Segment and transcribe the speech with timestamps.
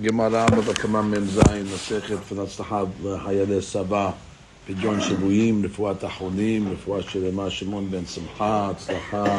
[0.00, 1.40] Gemara בבקמה מ"ז,
[1.74, 2.82] מסכת ונצלחה
[3.24, 4.10] חיילי סבא,
[4.66, 9.38] פדיון שבויים, רפואת אחרונים, רפואה שלמה, שמעון בן שמחה, הצלחה,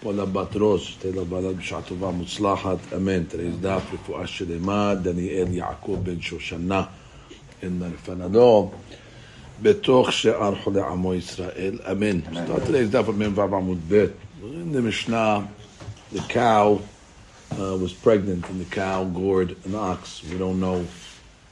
[0.00, 3.24] פולה בת ראש, שתהיה לה בעלת בשעה טובה מוצלחת, אמן.
[3.24, 6.82] תראה דף, רפואה שלמה, דניאל יעקב בן שושנה,
[7.62, 8.70] אין לפנינו,
[9.62, 12.20] בתוך שאר חולי עמו ישראל, אמן.
[12.92, 14.06] Daf of Mem עמוד ב'.
[16.14, 16.78] The cow
[17.58, 20.22] uh, was pregnant and the cow gored an ox.
[20.24, 20.86] We don't know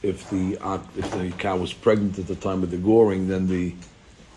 [0.01, 0.57] if the
[0.95, 3.73] if the cow was pregnant at the time of the goring, then the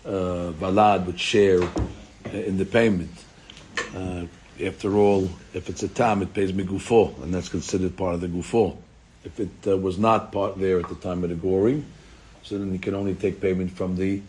[0.05, 1.61] uh, valad would share
[2.31, 3.11] in the payment.
[3.95, 4.25] Uh,
[4.63, 8.27] after all, if it's a tam, it pays migufo, and that's considered part of the
[8.27, 8.77] gufo.
[9.23, 11.85] If it uh, was not part there at the time of the goring,
[12.43, 14.21] so then you can only take payment from the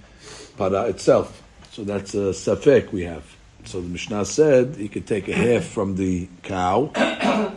[0.56, 1.42] para itself.
[1.72, 3.33] So that's a safek we have.
[3.64, 6.90] So the Mishnah said he could take a half from the cow,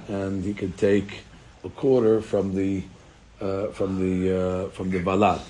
[0.08, 1.20] and he could take
[1.64, 2.84] a quarter from the
[3.42, 5.42] uh, from the uh, from the balad.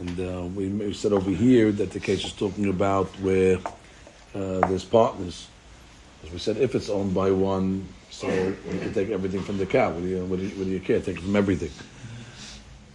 [0.00, 3.58] And uh, we, we, said over here that the case is talking about where
[4.34, 5.48] uh, there's partners.
[6.24, 9.66] As we said, if it's owned by one, so you can take everything from the
[9.66, 9.90] cow.
[9.90, 11.00] What do you, what do you, what do you care?
[11.00, 11.70] Take from everything.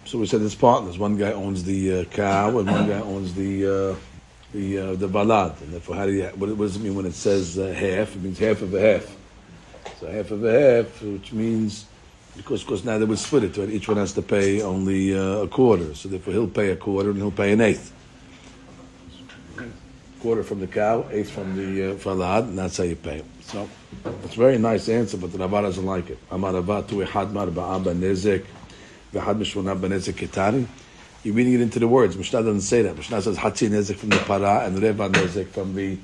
[0.06, 0.98] So we said it's partners.
[0.98, 3.96] One guy owns the uh, cow, and one guy owns the uh,
[4.54, 5.60] the uh, the balad.
[5.62, 8.16] And therefore, how do you, what, does it mean when it says uh, half?
[8.16, 9.16] It means half of a half.
[10.00, 11.86] So half of a half, which means
[12.38, 13.58] because because now they would split it.
[13.58, 13.70] Right?
[13.70, 15.94] Each one has to pay only uh, a quarter.
[15.96, 17.92] So therefore, he'll pay a quarter and he'll pay an eighth.
[20.22, 23.24] Quarter from the cow, eighth from the uh, balad, and that's how you pay.
[23.42, 23.68] So
[24.24, 26.18] it's a very nice answer, but the Rabba doesn't like it.
[26.32, 28.46] Amar Rabba tu ehad mar ba'aba nezek
[29.14, 30.66] v'had b'nezek ketari.
[31.24, 32.18] You're reading it into the words.
[32.18, 32.98] Mishnah doesn't say that.
[32.98, 35.98] Mishnah says Hatzi Nezek from the para and Reva Nezek from the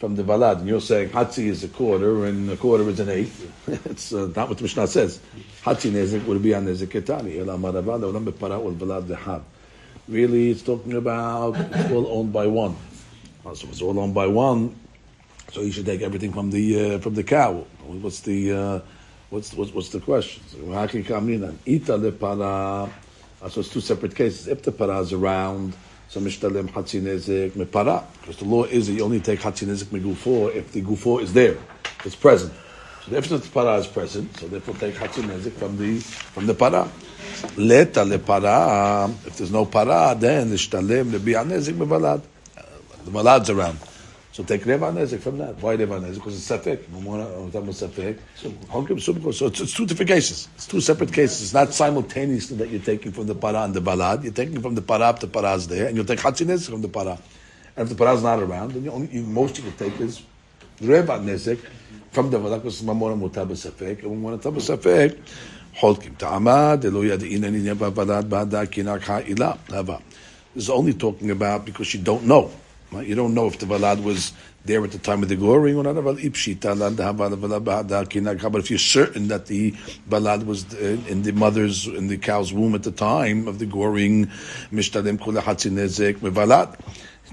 [0.00, 0.58] from the Valad.
[0.58, 3.48] And you're saying Hatzi is a quarter and a quarter is an eighth.
[3.86, 5.20] it's uh, not what the Mishnah says.
[5.62, 7.38] Hatzi Nezek would be on Nezek Ketani.
[10.08, 12.74] Really, it's talking about it's all owned by one.
[13.44, 14.74] So it's all owned by one.
[15.52, 17.64] So you should take everything from the uh, from the cow.
[17.86, 18.80] What's the uh,
[19.30, 20.42] what's, what's what's the question?
[21.68, 22.90] Ita
[23.40, 23.50] lepara.
[23.50, 24.48] So it's two separate cases.
[24.48, 25.74] If the para is around,
[26.08, 28.04] so mishtalem hatzi nezik mepara.
[28.20, 31.32] Because the law is that you only take hatzi nezik megufo if the gufo is
[31.32, 31.56] there,
[32.04, 32.52] it's present.
[33.06, 36.54] So if the para is present, so therefore take hatzi nezik from the from the
[36.54, 36.88] para.
[37.56, 39.08] Leta le para.
[39.26, 42.22] If there's no para, then lebi nezik mevalad.
[42.56, 42.62] Uh,
[43.04, 43.78] the valad's around.
[44.40, 45.60] So take Reva Nezik from that.
[45.60, 46.14] Why Reva Nezik?
[46.14, 46.80] Because it's Safek.
[49.34, 50.48] So it's, it's two different cases.
[50.54, 51.42] It's two separate cases.
[51.42, 54.24] It's not simultaneously that you're taking from the para and the balad.
[54.24, 56.88] You're taking from the para up the para's there, and you'll take Hatzi from the
[56.88, 57.18] para.
[57.76, 60.22] And if the para's not around, then you only, you, most you can take is
[60.80, 61.58] Reva Nezik
[62.10, 63.98] from the balad, because Mamora Mutab Safek.
[63.98, 65.18] And when one Mutab Safek,
[65.76, 69.58] Holkim Ta'ama, Delo Yadinani Neva Balad Bada Kinak Ha'ila.
[70.54, 72.50] This is only talking about because you don't know.
[72.92, 74.32] You don't know if the valad was
[74.64, 75.94] there at the time of the goring or not.
[76.02, 76.48] But if
[78.70, 79.72] you're certain that the
[80.08, 84.28] balad was in the mother's, in the cow's womb at the time of the goring,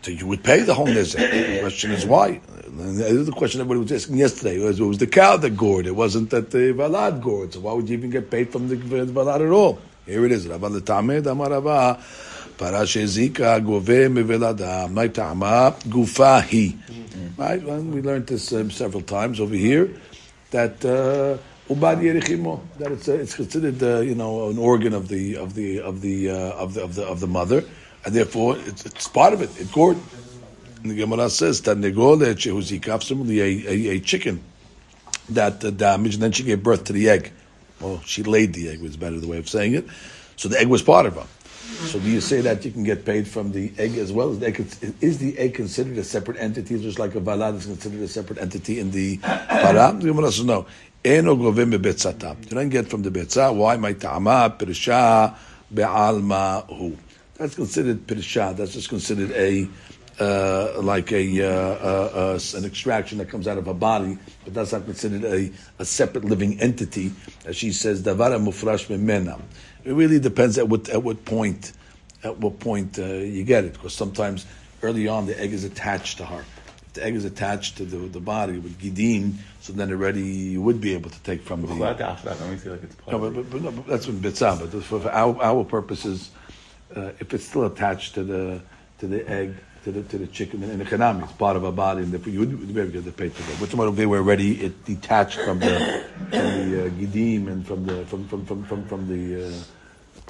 [0.03, 1.31] so you would pay the whole nezek.
[1.31, 2.39] The question is why.
[2.68, 5.88] The question everybody was asking yesterday was, it was the cow that gored.
[5.88, 7.53] It wasn't that the valad gored.
[7.53, 9.79] So why would you even get paid from the, the valad at all?
[10.06, 10.45] Here it is.
[12.56, 15.71] פרה שהזיקה גובה מוולדה, מה טעמה?
[15.89, 16.73] גופה היא.
[17.39, 17.62] Right?
[17.62, 19.89] Well, we learned this um, several times over here,
[20.50, 20.81] that
[21.69, 25.55] ubad uh, that it's, uh, it's considered, uh, you know, an organ of the of
[25.55, 27.65] the of the uh, of the of the of the mother,
[28.05, 29.50] and therefore it's, it's part of it.
[29.59, 29.99] It's gored.
[30.83, 34.43] And the Gemara says that negolet shehuzikaf, similarly a, a, a chicken
[35.31, 37.33] that uh, damaged, and then she gave birth to the egg.
[37.81, 39.87] Well, she laid the egg was better the way of saying it.
[40.37, 41.27] So the egg was part of her.
[41.78, 44.32] So do you say that you can get paid from the egg as well?
[44.32, 44.68] Is the egg,
[45.00, 48.40] is the egg considered a separate entity, just like a valad is considered a separate
[48.40, 49.94] entity in the para?
[49.94, 50.66] The Gemara says no.
[51.06, 52.36] Eno govim bebetzata.
[52.50, 53.56] You don't get from the betza.
[53.56, 53.78] Why?
[53.78, 55.36] My ta'ama pirsha
[55.74, 56.98] be'alma hu.
[57.36, 58.57] That's considered pirsha.
[58.57, 59.69] That's just considered a
[60.19, 64.72] uh, like a uh, uh, an extraction that comes out of a body, but that's
[64.72, 67.12] not considered a, a separate living entity.
[67.46, 69.40] As she says, davara mufrash memena.
[69.88, 71.72] It really depends at what at what point
[72.22, 74.45] at what point uh, you get it, because sometimes
[74.84, 76.44] early on the egg is attached to her.
[76.88, 80.62] If the egg is attached to the, the body with gidim, so then already you
[80.62, 81.68] would be able to take from the.
[81.68, 84.60] That, let me see like it's no, but, but, but, no, but that's when bitzah.
[84.60, 86.31] But for, for our, our purposes,
[86.94, 88.62] uh, if it's still attached to the
[89.00, 89.56] to the egg,
[89.86, 91.24] to the to the chicken in the kanami.
[91.24, 93.30] It's part of our body, and therefore you would be able to get the pay
[93.30, 93.57] to that.
[93.57, 97.86] But tomorrow they were already it detached from the from the uh, gidim and from
[97.86, 99.54] the from from from from, from the uh,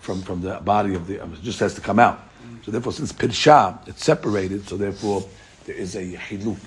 [0.08, 1.16] from from the body of the.
[1.22, 2.18] It just has to come out.
[2.64, 4.68] So therefore, since pirsha, it's separated.
[4.68, 5.28] So therefore,
[5.66, 6.58] there is a hiluk.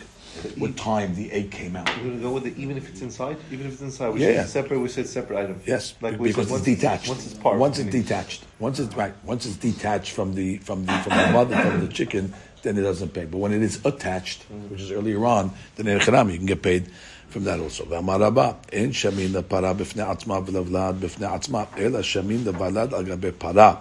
[0.58, 1.88] What time the egg came out?
[1.96, 3.36] We're gonna go with it even if it's inside?
[3.50, 4.44] Even if it's inside, we Yeah, should yeah.
[4.46, 5.60] separate, we said separate item.
[5.66, 7.08] Yes, Like we because said, it's once detached.
[7.08, 7.58] Once it's part.
[7.58, 8.44] Once it's detached.
[8.60, 9.14] Once it's right.
[9.24, 12.32] Once it's detached from the from the from the mother from the chicken,
[12.62, 13.24] then it doesn't pay.
[13.24, 16.84] But when it is attached, which is earlier on, then you can get paid
[17.29, 17.83] from that also.
[17.89, 23.31] ואמר רבא, אין שמין לפרה בפני עצמה ולוולד בפני עצמה, אלא שמין לוולד על גבי
[23.37, 23.73] פרה,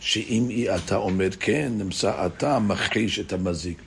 [0.00, 3.78] שאם היא אתה עומד כן, נמצא אתה מכחיש את המזיק.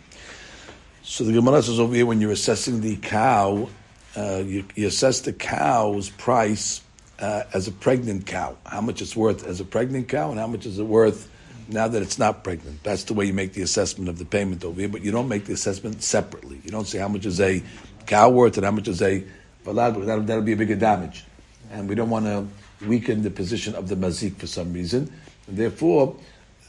[1.03, 3.69] So the Gemara says over here, when you're assessing the cow,
[4.17, 6.81] uh, you, you assess the cow's price
[7.19, 8.57] uh, as a pregnant cow.
[8.65, 11.29] How much it's worth as a pregnant cow, and how much is it worth
[11.69, 12.83] now that it's not pregnant.
[12.83, 14.89] That's the way you make the assessment of the payment over here.
[14.89, 16.59] But you don't make the assessment separately.
[16.63, 17.61] You don't say how much is a
[18.06, 19.24] cow worth and how much is a
[19.64, 21.24] valad, because that'll, that'll be a bigger damage.
[21.70, 22.46] And we don't want to
[22.86, 25.12] weaken the position of the mazik for some reason.
[25.46, 26.16] And therefore,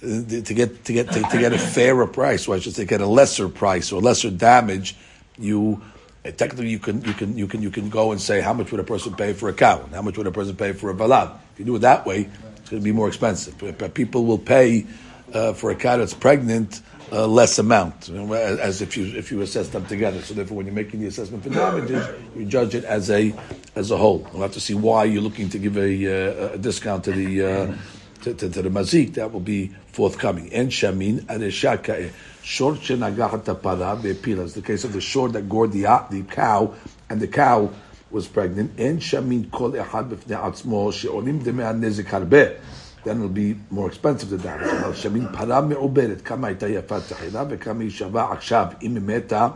[0.04, 2.86] uh, to get to get to, to get a fairer price, or I should say,
[2.86, 4.96] get a lesser price or lesser damage,
[5.38, 5.82] you
[6.26, 8.72] uh, technically you can you can you can you can go and say how much
[8.72, 10.90] would a person pay for a cow and how much would a person pay for
[10.90, 11.32] a valad.
[11.54, 13.58] If you do it that way, it's going to be more expensive.
[13.78, 14.86] But People will pay
[15.34, 19.70] uh, for a cow that's pregnant uh, less amount, as, if you if you assess
[19.70, 20.22] them together.
[20.22, 23.34] So therefore, when you're making the assessment for damages, you judge it as a
[23.76, 24.28] as a whole.
[24.32, 27.46] We'll have to see why you're looking to give a, uh, a discount to the.
[27.46, 27.78] Uh,
[28.24, 30.52] to, to, to the mazik, that will be forthcoming.
[30.54, 32.10] En shamin adeshaka
[32.42, 34.46] shor shenagahat para be'pila.
[34.46, 36.74] It's the case of the short that gored the the cow,
[37.10, 37.70] and the cow
[38.12, 38.80] was pregnant.
[38.80, 42.58] En shamin kol echad b'fnei atzmo she'olim demei nezik harbe
[43.05, 44.69] Then it'll be more expensive to damage.
[44.69, 49.49] אבל shamin para me'oberet כמה הייתה יפה תחילה וכמה היא שווה עכשיו אם היא מתה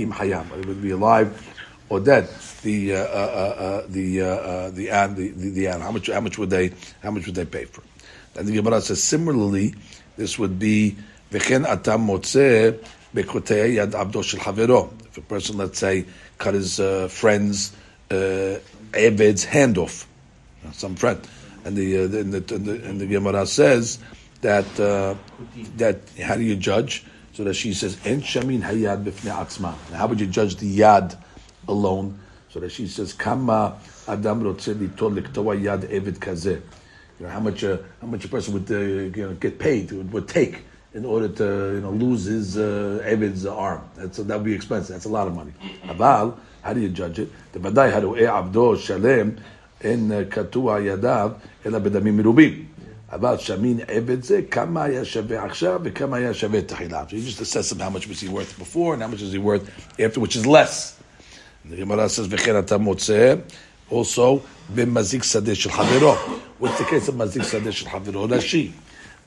[0.00, 0.42] אם חיה.
[0.60, 1.28] It would be alive
[1.88, 2.28] or dead.
[2.62, 5.80] The uh, uh, uh, the uh, uh, the an the, the, the an.
[5.80, 7.82] How much how much would they how much would they pay for?
[7.82, 8.38] it?
[8.38, 9.74] And the Gemara says similarly,
[10.16, 10.96] this would be
[11.30, 12.78] v'chen atam motzeh
[13.14, 14.92] bekotei yad abdo shel havero.
[15.06, 16.04] If a person, let's say,
[16.38, 17.72] cut his uh, friend's
[18.10, 18.58] uh,
[18.92, 20.06] Eved's hand off,
[20.72, 21.20] some friend,
[21.65, 23.99] and the, uh, and the, and the, and the Gemara says
[24.41, 25.15] that uh,
[25.77, 27.05] that how do you judge?
[27.33, 29.73] So that she says en shamin hayad b'fnei atzma.
[29.93, 31.17] How would you judge the yad
[31.67, 32.19] alone?
[32.49, 36.61] So that she says kama adam rotzeh litol liktoa yad eved kazeh.
[37.19, 39.91] You know how much uh, how much a person would uh, you know get paid
[39.91, 40.63] would, would take
[40.93, 43.87] in order to you know lose his uh, Evid's arm.
[43.95, 44.95] That's that would be expensive.
[44.95, 45.53] That's a lot of money.
[45.83, 47.29] Aval, how do you judge it?
[47.53, 49.39] The badai haru'e abdo shalem
[49.80, 51.34] in katua yadav
[51.64, 52.66] ela bedamim mirubim.
[53.12, 57.04] אבל שמין עבד זה, כמה היה שווה עכשיו וכמה היה שווה תחילה.
[57.08, 59.32] So you just assess him how much was he worth before and how much is
[59.32, 59.64] he worth
[60.00, 60.98] after, which is less.
[61.70, 63.34] The Gemara says, וכן אתה מוצא,
[63.90, 64.40] also,
[64.74, 66.14] במזיק שדה של חברו.
[66.60, 68.26] What's the case of מזיק שדה של חברו?
[68.30, 68.70] ראשי.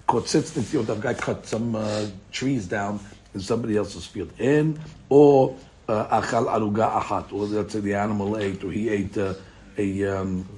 [0.05, 2.99] קוצץ נטיעות, a guy cut some uh, trees down
[3.35, 4.29] in somebody else's field.
[4.39, 4.73] אין,
[5.11, 5.55] או
[5.87, 9.33] uh, אכל ערוגה אחת, or let's say the animal ate, or he ate uh,
[9.78, 10.48] a, um,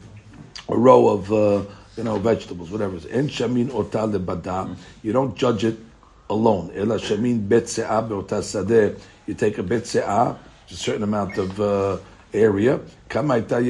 [0.68, 1.62] a row of uh,
[1.96, 2.96] you know vegetables, whatever.
[3.10, 4.76] En shamin ota lebada.
[5.02, 5.78] You don't judge it
[6.28, 6.70] alone.
[6.74, 8.98] Ela shamin betse'a be'ota sadeh.
[9.26, 10.36] You take a betse'a,
[10.70, 11.98] a certain amount of uh,
[12.34, 12.80] area.
[13.08, 13.60] How much did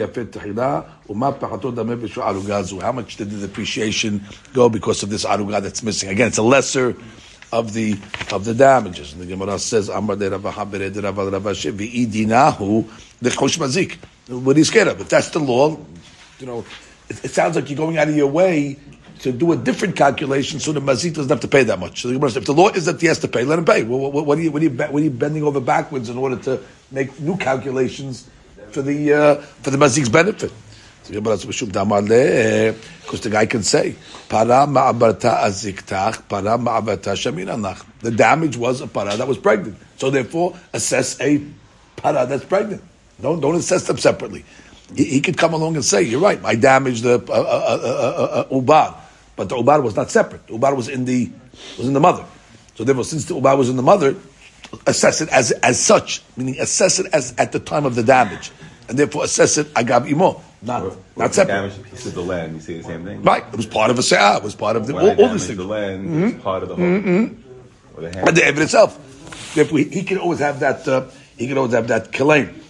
[3.30, 6.08] the depreciation go because of this arugah that's missing?
[6.08, 6.96] Again, it's a lesser
[7.52, 7.98] of the
[8.32, 9.12] of the damages.
[9.12, 12.88] And the Gemara says, "Amar de Rav Habered Idinahu
[13.20, 13.96] the Chushmazik."
[14.28, 15.00] What you scared of?
[15.00, 15.78] If that's the law,
[16.40, 16.64] you know,
[17.08, 18.76] it, it sounds like you're going out of your way
[19.20, 22.02] to do a different calculation so the mazik doesn't have to pay that much.
[22.02, 23.82] So if the law is that he has to pay, let him pay.
[23.82, 26.18] What, what, what, are you, what, are you, what are you bending over backwards in
[26.18, 28.28] order to make new calculations
[28.72, 30.52] for the uh, for the mazik's benefit?
[33.02, 33.94] Because the guy can say.
[38.00, 39.78] The damage was a para that was pregnant.
[39.98, 41.40] So therefore, assess a
[41.96, 42.82] para that's pregnant.
[43.20, 44.44] Don't don't assess them separately.
[44.94, 46.38] He, he could come along and say, "You're right.
[46.44, 48.94] I damaged the uh, uh, uh, uh, uh, ubar,
[49.36, 50.46] but the ubar was not separate.
[50.46, 51.30] The ubar was in the
[51.78, 52.24] was in the mother.
[52.74, 54.14] So therefore, since the ubar was in the mother,
[54.86, 58.50] assess it as as such, meaning assess it as at the time of the damage,
[58.88, 61.54] and therefore assess it agab imo, not Or- or not separate.
[61.54, 63.22] damage a piece of the land, you see the same thing.
[63.22, 64.36] Right, it was part of a se'ah.
[64.36, 65.56] It was part of the When all, all these damage things.
[65.58, 66.84] the land, it's part of the whole.
[67.96, 68.28] Or the hand.
[68.28, 69.54] And the evidence itself.
[69.54, 70.86] Therefore, he, he can always have that.
[70.86, 71.06] Uh,
[71.38, 72.60] he can always have that claim.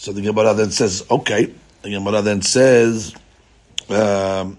[0.00, 1.52] So the Gemara then says, okay.
[1.82, 3.14] The Gemara then says,
[3.88, 4.56] um,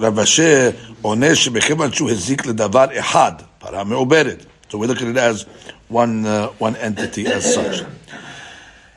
[0.00, 0.70] רב אשר
[1.02, 5.46] עונה שבכיוון שהוא הזיק לדבר אחד, פרה מעוברת, So we look at it as
[5.88, 7.84] one uh, one entity as such.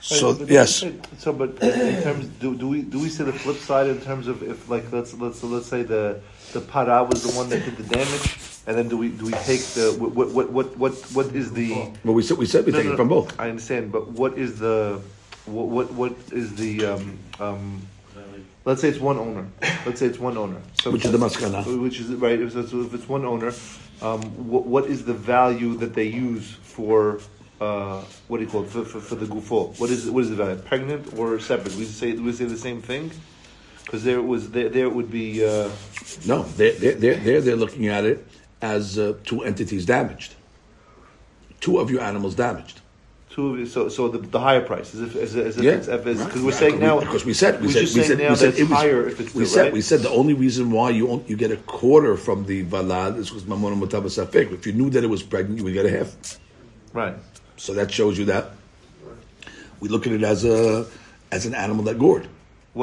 [0.02, 0.84] So But- yes,
[1.20, 4.28] So, but in terms, do, do we do we say the flip side in terms
[4.28, 6.20] of if like let's let's let's say the
[6.54, 8.28] the para was the one that did the damage,
[8.67, 11.71] and then do we do we take the what what what what what is the
[12.05, 13.39] Well, we said we said we No, take no, it from both.
[13.39, 15.01] I understand, but what is the
[15.47, 17.83] what what, what is the um, um,
[18.65, 19.47] let's say it's one owner.
[19.85, 20.61] Let's say it's one owner.
[20.81, 21.81] So Which is the maskana.
[21.81, 22.41] Which is right.
[22.41, 23.53] If it's, if it's one owner,
[24.01, 27.21] um, what what is the value that they use for?
[27.61, 29.79] Uh, what do you call it for, for, for the gufo?
[29.79, 30.57] What is what is the value?
[30.57, 31.75] Pregnant or separate?
[31.77, 33.11] We say we say the same thing
[33.85, 35.69] because there was there there would be uh,
[36.27, 38.27] No, they're they're, they're, they're looking at it
[38.65, 40.35] as uh, two entities damaged,
[41.61, 42.81] two of your animals damaged.
[43.35, 43.69] two of it.
[43.75, 46.21] So so the, the higher price as if as, if- as if Yeah, it's because
[46.21, 46.45] right.
[46.47, 49.01] we're saying now because we said we said we said we said it was- higher
[49.13, 49.73] if it's we the, said right?
[49.79, 53.13] we said the only reason why you on- you get a quarter from the valad
[53.21, 54.47] is because mamona mutaba safek.
[54.59, 56.11] If you knew that it was pregnant, you would get a half.
[57.03, 57.17] right.
[57.65, 58.45] So that shows you that
[59.81, 60.87] we look at it as a
[61.37, 62.27] as an animal that gored,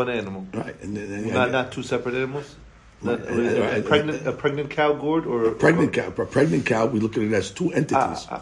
[0.02, 0.42] One animal.
[0.54, 0.76] right?
[0.84, 2.56] And, then- and- Not not two separate animals.
[3.04, 3.86] Not, a, a right, right.
[3.86, 6.08] pregnant a pregnant cow gored or a pregnant cow.
[6.08, 8.28] A pregnant cow, we look at it as two entities.
[8.30, 8.42] Ah,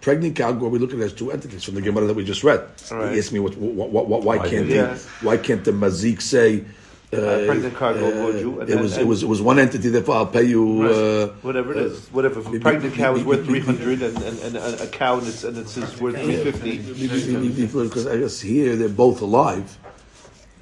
[0.00, 2.24] pregnant cow gored, we look at it as two entities from the Gemara that we
[2.24, 2.60] just read.
[2.90, 3.12] All right.
[3.12, 5.26] He asked me what, what, what, what why Why can't did the, he?
[5.26, 6.64] why can't the mazik say
[7.12, 9.90] uh, pregnant cow gored, gored you, it then- was it was it was one entity.
[9.90, 10.82] Therefore, I'll pay you.
[10.82, 12.40] Uh, whatever it is, whatever.
[12.40, 15.26] If a pregnant cow is worth three hundred, and, and, and a, a cow and
[15.26, 16.78] it's and it's worth three fifty.
[16.78, 19.78] because I guess here they're both alive.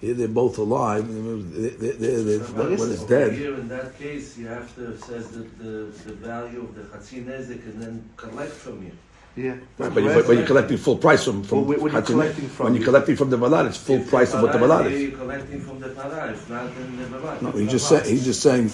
[0.00, 1.06] Here they're both alive.
[1.06, 3.32] They, they, they, they, what, what is dead?
[3.34, 7.26] Here in that case, you have to says that the, the value of the chatzin
[7.26, 8.92] nezek and then collect from you.
[9.36, 11.66] Yeah, Right, but, you, but, but you're collecting full price from from.
[11.66, 14.42] Well, when you're collecting from- when you're collecting from the valad, it's full price of
[14.42, 15.02] what the valad is.
[15.02, 17.42] You're collecting from the para, if not then the valad.
[17.42, 18.04] No, he's just saying.
[18.06, 18.66] He's just saying.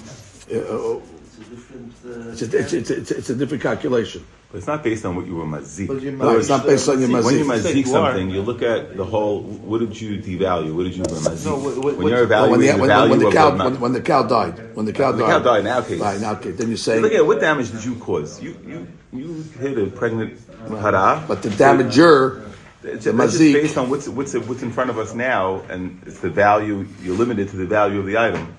[0.51, 1.93] Uh, It's a different.
[2.07, 4.25] Uh, it's, a, it's, it's, it's, it's a different calculation.
[4.57, 5.87] But it's not based on what you were mazik.
[5.87, 7.25] But you No, it's not based on your mazik.
[7.27, 7.61] When you mazik.
[7.61, 8.13] mazik You are.
[8.13, 9.43] something, you look at the whole.
[9.43, 10.75] What did you devalue?
[10.75, 11.45] What did you mazik?
[11.45, 13.65] No, what- what- when you're what- when the, the when, value when the cow the
[13.65, 16.01] when, when the cow died when the cow The died cow died in our case.
[16.01, 18.41] right now okay then you're You saying look at what damage did you cause?
[18.43, 21.23] You you you hit a pregnant para.
[21.29, 22.41] but the damager
[22.83, 25.61] It's, the that's just mazik- based on what's what's what's in front of us now,
[25.69, 26.87] and it's the value.
[27.03, 28.57] You're limited to the value of the item.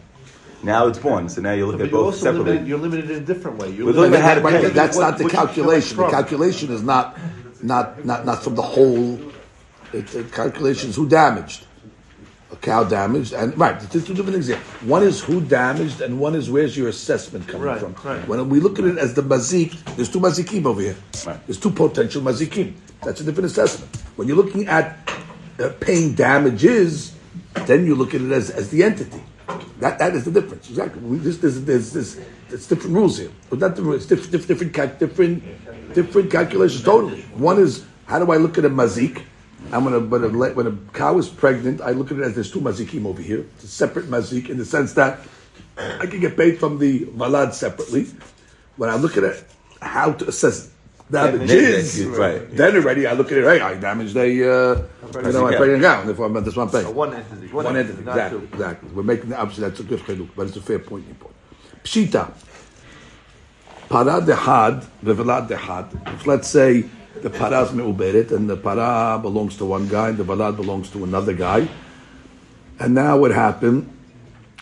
[0.63, 2.45] Now it's born, so now you look but at both also limited.
[2.47, 2.67] separately.
[2.69, 3.69] You're limited in a different way.
[3.69, 4.61] You're We're limited looking at how to Right, pay.
[4.63, 7.17] but that's what- not the what you collect calculation the calculation is not
[7.61, 9.19] not not not from the whole
[9.93, 11.65] it, the calculation is who damaged
[12.51, 16.19] a cow damaged and right two, two different things here one is who damaged and
[16.19, 18.27] one is where's your assessment coming Right, from right.
[18.27, 20.95] when we look at it as the mazik there's two mazikim over here
[21.25, 21.39] Right.
[21.47, 22.73] there's two potential mazikim
[23.03, 24.97] that's a different assessment when you're looking at
[25.59, 27.13] uh, paying damages
[27.65, 29.21] then you look at it as, as the entity
[29.79, 33.31] that that is the difference exactly we, this, this, this, this, it's different rules here
[33.49, 38.31] but not different it's different different different, different different calculations totally one is how do
[38.31, 39.23] I look at a mazik
[39.71, 42.51] I'm gonna, but a, when a cow is pregnant, I look at it as there's
[42.51, 43.45] two mazikim over here.
[43.55, 45.19] It's a separate mazik in the sense that
[45.77, 48.07] I can get paid from the valad separately.
[48.77, 49.43] When I look at it,
[49.81, 50.71] how to assess
[51.11, 52.55] damages, Right.
[52.55, 53.43] then already I look at it.
[53.45, 54.81] Hey, I damaged a, uh,
[55.25, 55.57] you know, I cow.
[55.57, 56.03] pregnant cow.
[56.03, 56.85] Therefore, I'm- that's what I'm paying.
[56.87, 57.47] Uh, one entity.
[57.53, 58.89] One, One entity, exactly, exactly.
[58.93, 61.31] We're making the obviously that's a good chiluk, but it's a fair point you put.
[61.83, 62.31] Pshita.
[63.89, 65.85] Para dehad, vevelad dehad.
[66.15, 66.83] If let's say
[67.21, 70.89] the para is me'uberet and the para belongs to one guy and the velad belongs
[70.89, 71.67] to another guy,
[72.79, 73.89] and now what happened?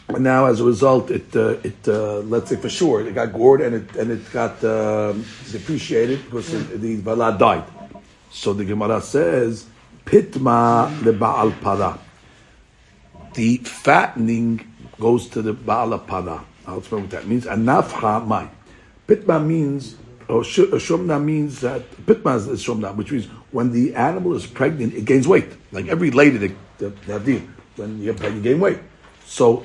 [0.07, 3.33] And now, as a result, it uh, it uh, let's say for sure it got
[3.33, 7.63] gored and it and it got um depreciated because the, the velad died.
[8.29, 9.65] So the Gemara says,
[10.05, 11.97] "Pitma lebaal para."
[13.33, 16.45] The fattening goes to the baal para.
[16.67, 17.45] I'll explain what that means.
[17.45, 18.50] And nafcha mai.
[19.07, 19.95] Pitma means,
[20.27, 24.45] or sh- or shumna means that pitma is, shumna, which means when the animal is
[24.47, 25.50] pregnant, it gains weight.
[25.71, 27.41] Like every lady, they have deal.
[27.75, 28.79] When you're pregnant, you gain weight.
[29.25, 29.63] So,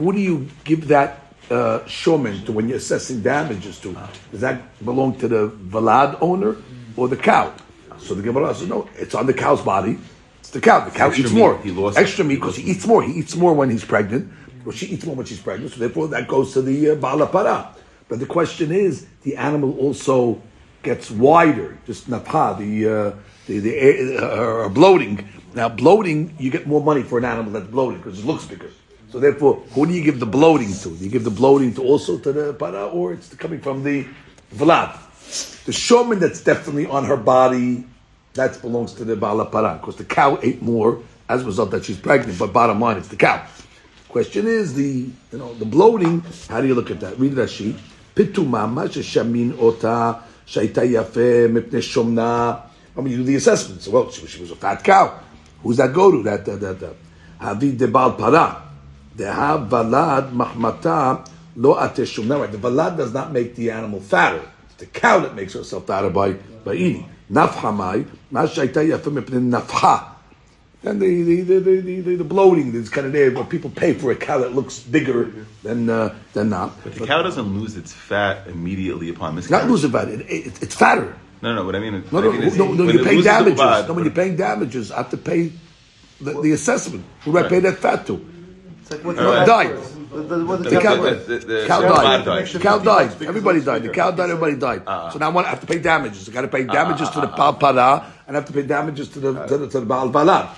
[0.00, 1.10] who do you give that
[1.50, 3.96] uh, shomen to when you're assessing damages to?
[4.32, 6.56] Does that belong to the valad owner
[6.96, 7.52] or the cow?
[7.98, 9.98] So the Gemara says, no, it's on the cow's body.
[10.40, 10.80] It's the cow.
[10.88, 11.38] The cow Extra eats meat.
[11.38, 11.58] more.
[11.58, 13.02] He lost- extra meat because he eats more.
[13.02, 14.32] He eats more when he's pregnant,
[14.64, 15.72] or she eats more when she's pregnant.
[15.72, 17.74] So therefore, that goes to the uh, bala para.
[18.08, 20.40] But the question is, the animal also
[20.82, 21.76] gets wider.
[21.86, 23.12] Just napha, the uh,
[23.46, 23.72] the the
[24.18, 25.28] uh, uh, bloating.
[25.54, 28.70] Now, bloating, you get more money for an animal that's bloated because it looks bigger.
[29.10, 30.96] So therefore, who do you give the bloating to?
[30.96, 34.06] Do you give the bloating to also to the para, or it's coming from the
[34.54, 35.64] vlad?
[35.64, 36.20] The shaman.
[36.20, 37.84] that's definitely on her body,
[38.34, 41.84] that belongs to the bala para, because the cow ate more as a result that
[41.84, 42.38] she's pregnant.
[42.38, 43.44] But bottom line, it's the cow.
[44.08, 46.22] Question is the you know the bloating.
[46.48, 47.18] How do you look at that?
[47.18, 47.76] Read Rashi.
[48.14, 52.62] Pitu mamash shamin ota yafe mipne shomna.
[52.96, 53.88] I mean, you do the assessments.
[53.88, 55.20] Well, she, she was a fat cow.
[55.62, 56.22] Who's that go to?
[56.22, 56.94] That that that.
[57.40, 58.69] Havi debal para.
[59.16, 62.26] Deha valad mahmata lo ateshum.
[62.26, 64.42] Now, right, the valad does not make the animal fatter.
[64.66, 66.32] It's the cow that makes herself fatter by,
[66.64, 67.08] by eating.
[67.30, 70.06] Nafhamai, mashaita yafim nafha.
[70.82, 73.92] Then the the, the, the, the, the bloating is kind of there, but people pay
[73.92, 75.30] for a cow that looks bigger
[75.62, 76.72] than uh, than not.
[76.82, 79.64] But the but, cow doesn't lose its fat immediately upon miscarriage.
[79.64, 81.14] Not lose it, it, it's fatter.
[81.42, 83.58] No, no, what I mean, no, no, I mean, no, no, no you're paying damages.
[83.58, 85.52] Bad, no, when you're paying damages, I have to pay
[86.20, 87.04] the, the assessment.
[87.24, 87.50] Who do I right.
[87.50, 88.24] pay that fat to?
[88.90, 89.46] It's like what uh, All right.
[89.46, 89.76] Died.
[90.10, 92.24] The, the, The the cow, the- the- the- cow died.
[92.24, 92.46] died.
[92.48, 93.22] The cow died.
[93.22, 93.82] Everybody died.
[93.84, 94.30] The cow died.
[94.30, 94.82] Everybody died.
[95.12, 96.28] so now I want- I have to pay damages.
[96.28, 96.72] I got to pay ah.
[96.72, 99.68] damages to the Baal Para and I have to pay damages to the to the,
[99.68, 100.48] to the Baal Balad.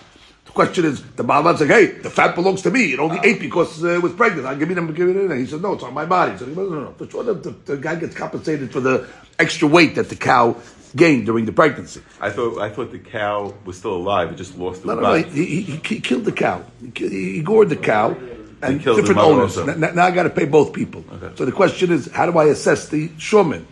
[0.47, 2.95] The question is, the Baal Balad's like, hey, the fat belongs to me.
[2.95, 3.23] It only ah.
[3.23, 4.47] ate because uh, it was pregnant.
[4.47, 5.39] I'll give me them, give it in.
[5.39, 6.39] He said, no, it's on my body.
[6.39, 6.93] So no, no, no.
[6.97, 9.07] For sure, the, the, the guy gets compensated for the
[9.39, 10.57] extra weight that the cow
[10.95, 12.03] gained during the pregnancy.
[12.21, 14.33] I thought I thought the cow was still alive.
[14.33, 15.15] It just lost the No, no, no.
[15.23, 16.65] He, he, he, killed the cow.
[16.95, 18.17] He, he gored the cow.
[18.63, 19.57] And different owners.
[19.57, 21.05] Now, now I got to pay both people.
[21.15, 21.35] Okay.
[21.35, 23.65] So the question is, how do I assess the shomen?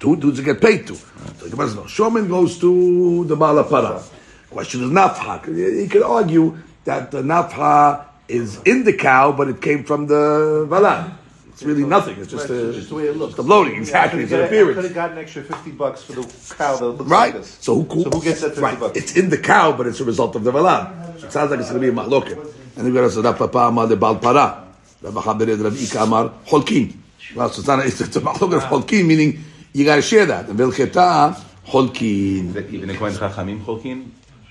[0.00, 0.94] Who does it get paid to?
[0.94, 1.82] So the no.
[1.82, 4.02] Shomen goes to the Malapara.
[4.48, 5.44] Question is nafha.
[5.78, 10.66] He could argue that the nafha is in the cow, but it came from the
[10.68, 11.19] valad.
[11.60, 12.18] It's really nothing.
[12.18, 13.34] It's just, a, just the way it looks.
[13.34, 14.22] The bloating, exactly.
[14.22, 14.78] It's an appearance.
[14.78, 16.22] I could have gotten an extra fifty bucks for the
[16.56, 17.34] cow that looks Right.
[17.34, 17.58] like this.
[17.60, 18.80] So who, So who gets that fifty right.
[18.80, 18.96] bucks?
[18.96, 21.20] It's in the cow, but it's a result of the valad.
[21.20, 22.38] So it sounds like it's going to be a mahloket.
[22.38, 24.68] And then we're going to say, Rav Papa Amar de Bal Para.
[25.02, 26.96] Rav Chabered Rav Ika Amar Holkin.
[27.36, 30.24] Well, so it's, not, it's, it's a mahloket of Holkin, meaning you got to share
[30.24, 30.48] that.
[30.48, 32.56] And Vilcheta, Holkin.
[32.72, 34.08] Even the Kohen Chachamim Cholkin,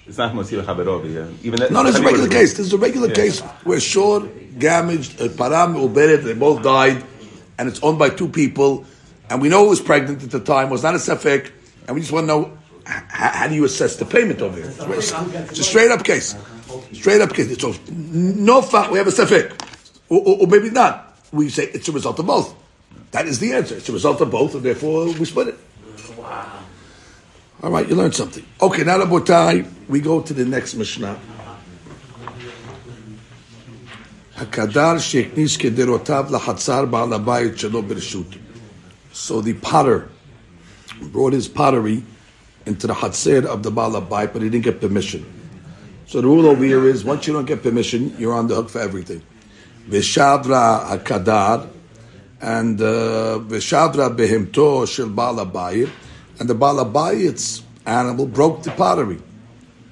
[0.10, 0.66] it's not Mosir.
[1.14, 1.28] Yeah.
[1.44, 1.72] Even that.
[1.72, 2.56] No, there's a regular case.
[2.58, 7.04] There's a regular case where Shor damaged a Param Uberet, they both died,
[7.58, 8.86] and it's owned by two people,
[9.30, 11.52] and we know it was pregnant at the time, was not a Safek,
[11.88, 14.74] and we just want to know h- how do you assess the payment over here?
[14.98, 15.12] It's
[15.52, 16.36] it's a straight up case.
[16.94, 17.56] Straight up case.
[17.60, 19.54] So, no fact, we have a Safek,
[20.10, 21.18] or, or, or maybe not.
[21.32, 22.56] We say it's a result of both.
[23.12, 23.76] That is the answer.
[23.76, 25.58] It's a result of both, and therefore we split it.
[27.62, 28.46] All right, you learned something.
[28.62, 31.20] Okay, now Rabotai, we go to the next Mishnah.
[34.36, 38.40] Hakadar kederotav lahatzar ba'alabayit shelo.
[39.12, 40.08] So the potter
[41.02, 42.04] brought his pottery
[42.66, 45.26] into the hatzir of the balabai, but he didn't get permission.
[46.06, 48.70] So the rule over here is, once you don't get permission, you're on the hook
[48.70, 49.22] for everything.
[49.90, 51.68] Vishadra hakadar,
[52.40, 55.90] and uh, Vishadra behemto shel balabayit,
[56.40, 59.20] and the Baal Abayit's animal broke the pottery.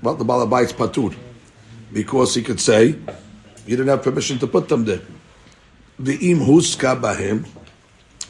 [0.02, 1.16] Well, the Baal Abayit's patur,
[1.92, 2.96] because he could say,
[3.66, 5.02] you didn't have permission to put them there.
[6.00, 7.48] The im huska bahim,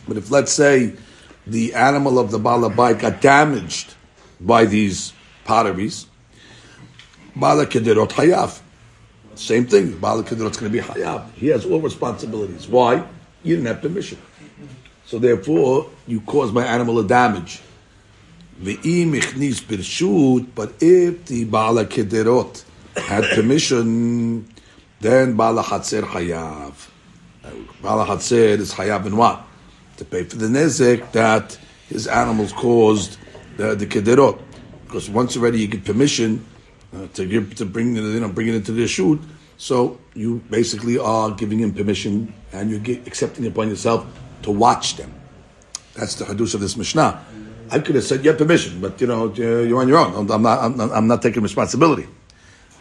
[0.08, 0.94] but if let's say
[1.46, 3.94] the animal of the balabai got damaged
[4.40, 6.08] by these potteries,
[7.36, 8.62] bala kederot hayav.
[9.36, 9.98] Same thing.
[10.00, 11.32] Bala kederot's going to be hayav.
[11.34, 12.68] He has all responsibilities.
[12.68, 13.06] Why?
[13.44, 14.18] You didn't have permission.
[15.06, 17.62] So therefore, you caused my animal a damage.
[18.62, 22.64] Ve'im ichnis birshut, but if the bala kederot
[22.96, 24.48] had permission,
[25.00, 26.74] then bala hatzer hayav.
[27.84, 29.46] Bala hatzer is hayav in what?
[29.98, 33.18] To pay for the nezek that his animals caused
[33.58, 34.42] the, the kederot.
[34.86, 36.44] Because once already you get permission
[36.96, 39.22] uh, to give to bring it, you know bring it into the shoot,
[39.58, 44.04] so you basically are giving him permission and you're accepting upon yourself
[44.42, 45.14] to watch them.
[45.94, 47.24] That's the hadush of this Mishnah.
[47.72, 50.30] I could have said you have permission, but you know you're on your own.
[50.30, 50.64] I'm not.
[50.64, 52.08] I'm not, I'm not taking responsibility.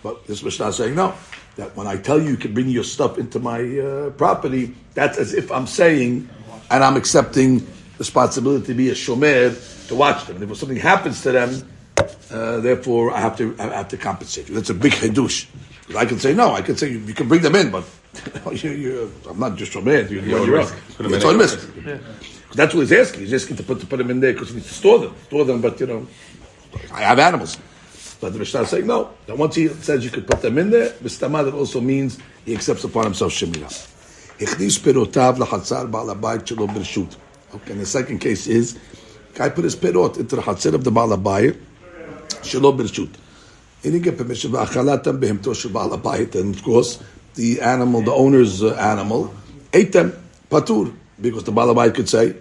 [0.03, 1.15] But this Mishnah is saying no.
[1.57, 5.17] That when I tell you you can bring your stuff into my uh, property, that's
[5.17, 6.29] as if I'm saying,
[6.71, 7.67] and I'm accepting
[7.99, 10.37] responsibility to be a shomer to watch them.
[10.37, 11.69] And if something happens to them,
[12.31, 14.55] uh, therefore I have to I have to compensate you.
[14.55, 15.47] That's a big hadush.
[15.97, 16.53] I can say no.
[16.53, 17.85] I can say you, you can bring them in, but
[18.53, 20.11] you, you, I'm not just shomer.
[20.11, 20.67] You, you're on your own.
[20.97, 21.13] Put them
[22.56, 22.68] in It's on there.
[22.68, 22.72] risk.
[22.72, 23.22] That's what he's asking.
[23.22, 25.16] He's asking to put, to put them in there because he needs to store them.
[25.28, 26.08] Store them, but you know,
[26.94, 27.58] I have animals.
[28.20, 29.10] But the Mishnah is saying no.
[29.28, 32.54] That once he says you could put them in there, Mistama, that also means he
[32.54, 33.88] accepts upon himself Shemira.
[34.42, 37.16] הכניס פירותיו לחצר בעל הבית שלו ברשות.
[37.54, 38.78] Okay, and the second case is,
[39.36, 41.54] guy put his פירות into the חצר of the בעל הבית
[42.44, 43.10] שלו ברשות.
[43.84, 46.98] He didn't get permission, ואכלתם בהמתו של בעל הבית, and of course,
[47.36, 49.34] the animal, the owner's uh, animal,
[49.74, 50.12] ate them,
[50.50, 50.92] patur,
[51.22, 52.34] because the בעל הבית could say, uh,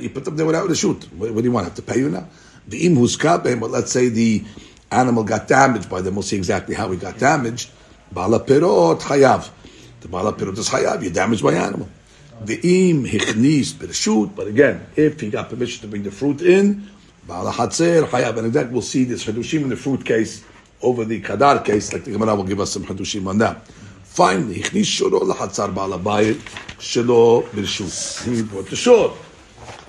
[0.00, 1.04] you put them there without a shoot.
[1.12, 1.64] What, what do you want?
[1.64, 2.28] I have to pay you now?
[2.68, 4.44] The im huska behem, but let's say the
[4.90, 6.14] animal got damaged by them.
[6.14, 7.70] We'll see exactly how he got damaged.
[8.12, 9.50] Bala pirot hayav.
[10.00, 11.02] The bala pirot is hayav.
[11.02, 11.88] You're damaged my animal.
[12.44, 14.34] The im hichnis bershut.
[14.34, 16.88] But again, if he got permission to bring the fruit in,
[17.26, 18.38] Ba'al Hatzer Hayav.
[18.38, 20.44] And fact, we'll see this Hadushim in the fruit case
[20.80, 23.66] over the Kadar case, like the Gemara will give us some Hadushim on that.
[24.04, 26.36] Finally, Ichnis Shoro Lahatzar Ba'al Abayit
[26.78, 28.32] Shelo Birshut.
[28.32, 29.16] He brought the shore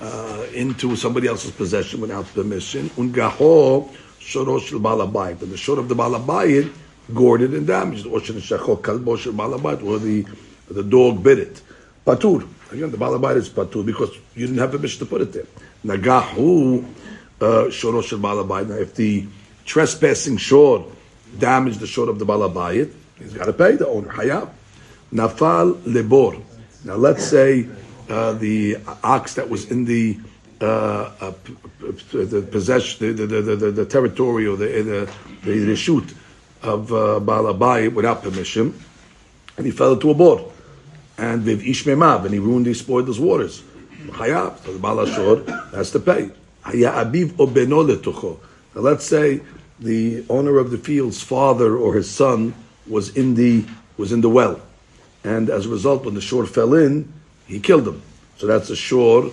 [0.00, 2.88] uh, into somebody else's possession without permission.
[2.90, 3.88] Ungaho
[4.20, 5.42] Shoro Shel Ba'al Abayit.
[5.42, 6.72] And the shore of the Ba'al Abayit
[7.14, 8.06] gored and damaged.
[8.06, 10.26] Or Shel Shachol Kalbo Shel Ba'al Abayit, or the,
[10.70, 11.62] the dog bit it.
[12.06, 12.46] Patur.
[12.70, 15.46] Again, the Ba'al Abayit is Patur because you didn't have permission to put it there.
[15.84, 16.84] Nagahu
[17.40, 18.68] uh, Shoro Shel Ba'al Abayit.
[18.68, 19.26] Now, if the
[19.64, 20.86] trespassing shore
[21.38, 24.08] damaged the shore of the Ba'al Abayit, he's got to pay the owner.
[24.10, 24.50] Hayab.
[25.12, 26.42] Nafal Lebor.
[26.84, 27.68] Now, let's say
[28.08, 30.18] uh, the ox that was in the
[30.60, 31.32] uh, uh,
[32.12, 35.08] the possession, the, the, the, the, territory or the
[35.44, 36.14] the, the, shoot
[36.62, 38.74] of uh, Baal Abayit without permission,
[39.56, 40.50] and he fell into a bor,
[41.16, 43.62] and with Ishmemav, and he ruined, he spoiled those waters.
[44.06, 45.44] Hayab, so the Baal Ashur
[45.76, 46.30] has to pay.
[46.62, 48.38] Haya abiv.
[48.74, 49.40] Let's say
[49.80, 52.54] the owner of the field's father or his son
[52.86, 53.64] was in the
[53.96, 54.60] was in the well,
[55.24, 57.12] and as a result, when the shore fell in,
[57.48, 58.02] he killed him.
[58.36, 59.32] So that's a shore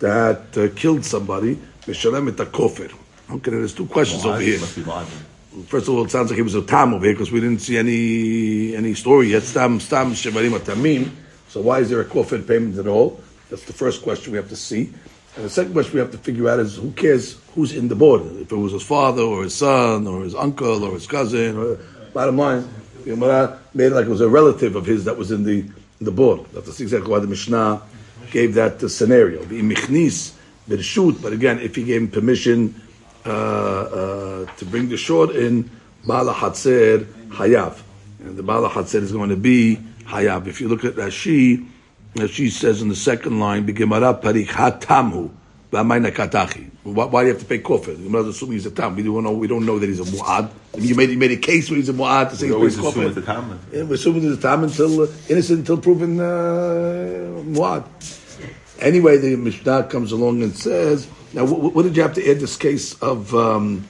[0.00, 1.56] that uh, killed somebody.
[1.86, 2.92] Mishalem et kofir.
[3.30, 4.58] Okay, there's two questions over here.
[4.58, 7.60] First of all, it sounds like he was a tam over here because we didn't
[7.60, 9.42] see any any story yet.
[9.42, 11.10] Stam stam shevarim tamim.
[11.48, 13.20] So why is there a kofir payment at all?
[13.50, 14.92] That's the first question we have to see.
[15.36, 17.94] And the second question we have to figure out is who cares who's in the
[17.94, 18.20] bor?
[18.20, 21.56] If it was his father or his son or his uncle or his cousin.
[21.56, 21.78] Or,
[22.12, 22.68] bottom line,
[23.04, 25.64] Gemara made it like it was a relative of his that was in the
[26.04, 26.46] the bor.
[26.52, 27.82] That's exactly why the Mishnah
[28.30, 29.42] gave that uh, scenario.
[29.44, 30.34] Imichnis
[30.80, 32.80] shoot, but again, if he gave him permission
[33.26, 35.70] uh, uh, to bring the shor in,
[36.06, 37.80] Bala Hatzer Hayav.
[38.20, 40.46] And the Bala Hatzer is going to be Hayav.
[40.46, 41.68] If you look at Rashi,
[42.14, 45.30] Rashi says in the second line, parik hatamhu.
[45.72, 45.82] Why,
[47.22, 47.96] do you have to pay kofir?
[47.96, 48.94] The Gemara is assuming he's a tam.
[48.94, 49.32] We don't know.
[49.32, 50.50] We don't know that he's a muad.
[50.74, 52.48] I mean, you made you made a case where he's a muad to say We
[52.50, 53.58] he always assume the.
[53.72, 56.24] Yeah, we're assuming he's a tam until uh, innocent until proven uh,
[57.56, 57.86] muad.
[58.80, 62.40] Anyway, the Mishnah comes along and says, now what, what did you have to add
[62.40, 63.88] this case of um,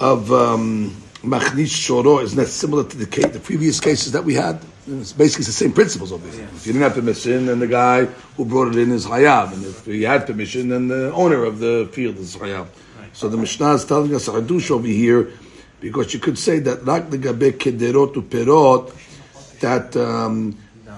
[0.00, 0.90] of um,
[1.22, 2.24] machnish shoro?
[2.24, 4.58] Isn't that similar to the case, the previous cases that we had?
[4.88, 6.38] It's basically the same principles of it.
[6.38, 9.64] If you didn't have permission, then the guy who brought it in is hayab, and
[9.64, 12.68] if he had permission, then the owner of the field is hayab.
[13.12, 15.32] So the Mishnah is telling us a hadush over here,
[15.80, 18.94] because you could say that rak legabe kederot uperot,
[19.60, 20.56] that um,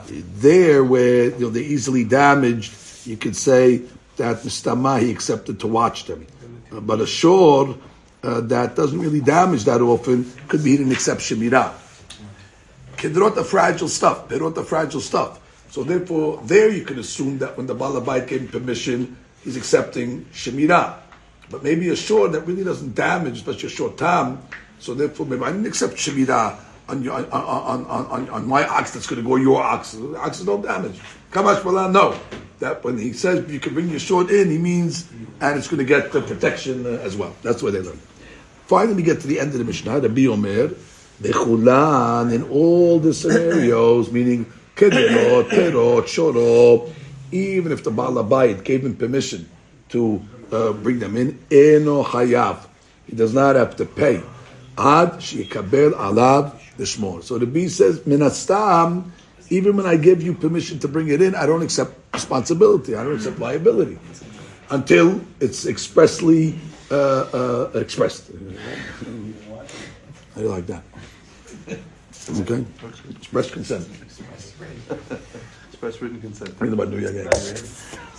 [0.09, 2.75] there where you know, they're easily damaged,
[3.07, 3.83] you could say
[4.17, 6.27] that Mistama he accepted to watch them.
[6.71, 7.05] Uh, but a
[8.21, 11.73] uh, that doesn't really damage that often could be didn't accept Shemirah.
[12.99, 15.41] Kedrot are fragile stuff, perot are fragile stuff.
[15.71, 20.97] So therefore, there you can assume that when the Balabait gave permission, he's accepting Shemirah.
[21.49, 24.43] But maybe a shore that really doesn't damage, especially a shor tam,
[24.81, 26.59] so therefore maybe I didn't accept Shemirah
[26.89, 29.97] on, your, on, on, on, on, my ox that's going to go your ox.
[30.17, 30.99] Oxes don't damage.
[31.31, 32.19] Kamash no.
[32.59, 35.09] That when he says you can bring your shor in, he means,
[35.41, 37.37] and it's going to get the protection uh, as well.
[37.43, 38.01] That's where they learn.
[38.67, 40.71] Finally, we get to the end of the Mishnah, the Omer,
[41.21, 46.93] the Chulan, in all the scenarios, meaning Perot, Shoro,
[47.33, 49.49] even if the Balabayit gave him permission
[49.91, 52.67] to uh, bring them in, Eno Hayav,
[53.07, 54.23] he does not have to pay.
[54.79, 57.23] Ad Shikabel Alav Dishmor.
[57.25, 59.11] So the B says, Minastam,
[59.51, 63.03] even when I give you permission to bring it in, I don't accept responsibility, I
[63.03, 63.99] don't accept liability
[64.71, 66.59] until it's expressly
[66.91, 68.31] uh, uh, expressed.
[70.39, 70.85] How do you like that?
[72.31, 72.65] Okay?
[73.11, 73.89] Express consent.
[75.67, 76.55] Express written consent.
[76.61, 77.29] Read about New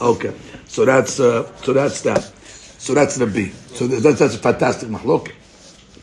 [0.02, 0.34] Okay,
[0.68, 2.22] so that's uh, so that's that.
[2.78, 3.52] So that's the B.
[3.74, 5.32] So that's that's a fantastic mahlok.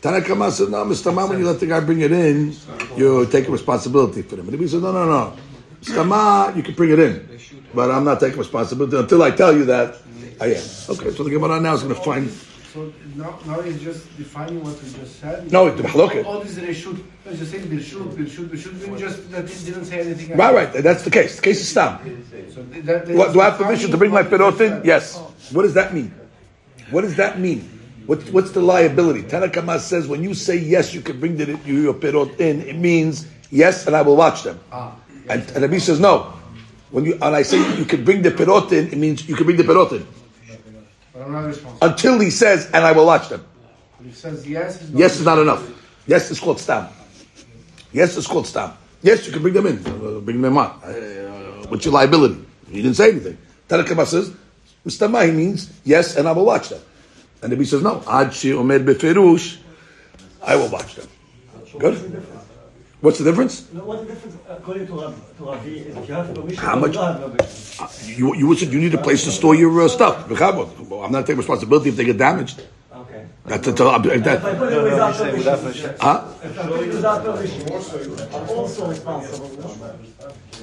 [0.01, 2.55] Tanakama says, no, Mistama, when you let the guy bring it in,
[2.95, 4.45] you take responsibility for him.
[4.49, 5.37] And the B says, no, no, no.
[5.81, 7.39] Mistama, you can bring it in,
[7.75, 9.97] but I'm not taking responsibility until I tell you that
[10.41, 10.65] I am.
[10.89, 12.31] Okay, so the Gemara now is going to find.
[12.77, 15.51] So now, now he's just defining what we just said.
[15.51, 16.23] No, it's the mahloket.
[16.25, 18.87] All these reshut, it's just saying birshut, birshut, birshut.
[18.87, 20.29] We just that it didn't say anything.
[20.29, 20.37] else.
[20.37, 20.83] Right, right.
[20.83, 21.37] That's the case.
[21.37, 21.97] The case is stam.
[22.53, 24.85] So that, that What, do I have permission to bring my what- perot in?
[24.85, 25.17] Yes.
[25.51, 26.13] What does that mean?
[26.91, 27.61] What does that mean?
[28.05, 29.23] What, what's the liability?
[29.23, 32.75] Tanakama says when you say yes, you can bring the, you, your perot in, it
[32.75, 34.59] means yes, and I will watch them.
[34.71, 34.95] Ah,
[35.29, 36.31] And, and Rabbi says no.
[36.91, 39.45] When you and I say you can bring the perot in, it means you can
[39.45, 40.07] bring the perot in
[40.47, 41.06] but I'm not responsible.
[41.81, 43.45] Until he says, and I will watch them.
[44.03, 45.63] He says yes, it's not Yes is not enough.
[46.05, 46.87] Yes is called stam.
[47.91, 48.73] Yes is called stam.
[49.01, 49.77] Yes, you can bring them in.
[49.85, 50.71] Uh, bring them on.
[50.83, 52.43] Uh, what's your liability?
[52.69, 53.37] He didn't say anything.
[53.69, 54.33] Tanakama says,
[54.85, 55.09] Mr.
[55.09, 56.81] Mahi means yes, and I will watch them.
[57.41, 59.57] And the B says no, ad she omer beferush,
[60.41, 61.07] I will watch them.
[61.77, 62.25] Good.
[62.99, 63.67] What's the difference?
[63.73, 66.75] No, what's the difference according to Rabbi, to Rabbi is if you have permission How
[66.75, 67.83] much- you don't have permission.
[67.83, 70.15] Uh, You you said you need a place to store your uh, stuff.
[70.25, 72.57] I'm not taking responsibility if they get damaged.
[73.01, 73.25] Okay.
[73.45, 75.93] That's a, uh, If I put it No, no, without permission.
[76.01, 76.23] Huh?
[76.43, 77.61] if I put it without permission,
[78.33, 79.49] I'm also responsible.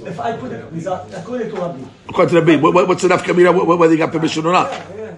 [0.05, 1.79] If I put it without, according to Rabbi.
[2.09, 4.53] According to the B, what, what- what's enough kamira, wh- whether you got permission or
[4.53, 4.73] not?
[4.99, 5.14] Yeah.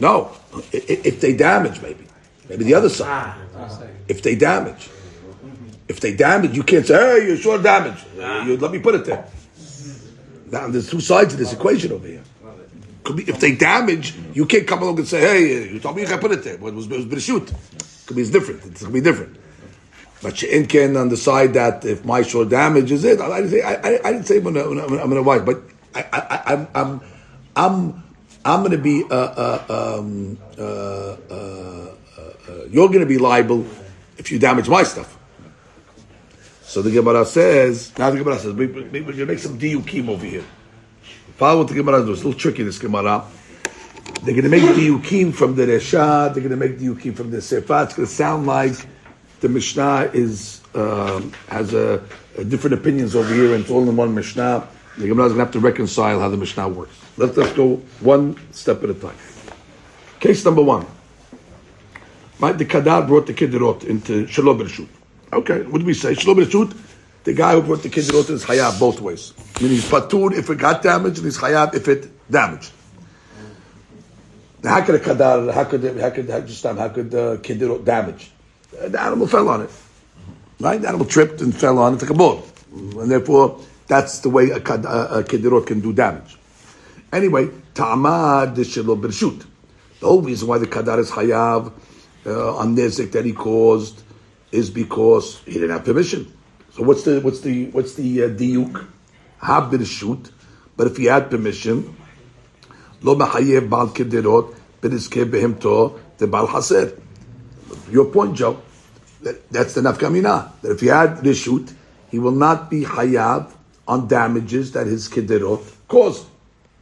[0.00, 2.04] No, I- i- if they damage, maybe,
[2.50, 3.34] maybe the other side.
[4.08, 4.90] If they damage,
[5.88, 9.04] if they damage, you can't say, "Hey, you sure damage." You, let me put it
[9.04, 9.26] there.
[10.50, 12.22] Now, there's two sides to this equation over here.
[13.02, 16.02] Could be if they damage, you can't come along and say, "Hey, you told me
[16.02, 17.52] you can put it there." But it was, it was shoot.
[18.06, 18.64] Could be it's different.
[18.64, 19.36] It's gonna be different.
[20.22, 23.60] But Shein can on the side that if my shore damages it, I didn't say
[23.60, 25.62] I, I, I didn't say I'm gonna, I'm gonna, I'm gonna wipe, but
[25.94, 27.00] I, I, I, I'm I'm
[27.56, 28.02] I'm
[28.44, 31.94] I'm gonna be uh, uh, um, uh, uh, uh,
[32.48, 33.66] uh, you're gonna be liable
[34.16, 35.13] if you damage my stuff.
[36.74, 40.08] So the Gemara says now the Gemara says we, we, we're gonna make some diukim
[40.08, 40.42] over here.
[41.36, 42.08] Follow what the Gemara does.
[42.08, 43.24] It's a little tricky this Gemara.
[44.24, 46.34] They're gonna make diukim from the Resha.
[46.34, 47.84] They're gonna make diukim from the Sefa.
[47.84, 48.74] It's gonna sound like
[49.38, 52.02] the Mishnah is um, has a,
[52.36, 54.66] a different opinions over here, and it's all in one Mishnah.
[54.98, 56.96] The Gemara is going to have to reconcile how the Mishnah works.
[57.16, 59.16] Let's let's go one step at a time.
[60.18, 60.86] Case number one.
[62.40, 64.88] Right, the Kadar brought the Kidirot into Shalom Bereshut.
[65.34, 66.14] Okay, what did we say?
[66.14, 66.76] Shalom Bereshut,
[67.24, 69.34] the guy who brought the Kidirot is Hayab both ways.
[69.60, 72.70] Meaning he's Patur if it got damaged, and he's Hayab if it damaged.
[74.62, 78.30] How could a Kadar, how could, how could, how, just how could Kidirot damage?
[78.70, 79.70] The animal fell on it.
[80.60, 80.80] Right?
[80.80, 82.44] The animal tripped and fell on it like a ball.
[82.72, 86.38] And therefore, that's the way a, kad- a, a Kidirot can do damage.
[87.12, 89.44] Anyway, Ta'amad Shelo Bershut.
[89.98, 91.72] The whole reason why the Kadar is Hayav
[92.24, 94.03] uh, on Nezik that he caused
[94.54, 96.32] is because he didn't have permission.
[96.72, 98.86] So what's the what's the what's the uh, diuk?
[99.38, 100.30] Have Bershut,
[100.76, 101.94] but if he had permission,
[103.02, 103.28] Lo Bal
[106.18, 107.00] the Bal Haser.
[107.90, 108.62] Your point, Joe.
[109.22, 110.52] That, that's the nafkamina.
[110.62, 111.74] That if he had rishut,
[112.10, 113.52] he will not be hayav
[113.88, 116.26] on damages that his kiderot caused.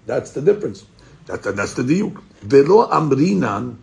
[0.06, 0.84] That's the difference.
[1.26, 2.20] That, that- that's the diuk.
[2.42, 3.76] Velo amrinan,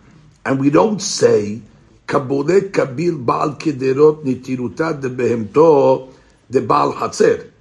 [0.46, 1.62] and we don't say
[2.10, 6.10] kabule kabil baal kiderot nitiruta de behemto
[6.50, 7.52] de baal hatzer.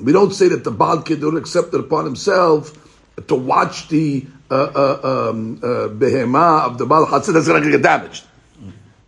[0.00, 2.72] We don't say that the baal kiderot accepted upon himself
[3.26, 7.70] to watch the uh, uh, um, uh, behema of the baal hatzer that's going to
[7.70, 8.24] get damaged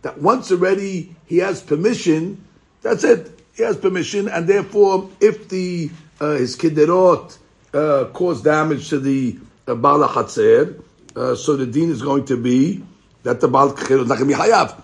[0.03, 2.45] that once already he has permission,
[2.81, 3.31] that's it.
[3.55, 7.37] He has permission, and therefore, if the uh, his kiderot
[7.73, 10.81] uh, cause damage to the uh, bala hatzer,
[11.15, 12.83] uh, so the dean is going to be
[13.23, 14.81] that the bal kiderot is not going to be hayav.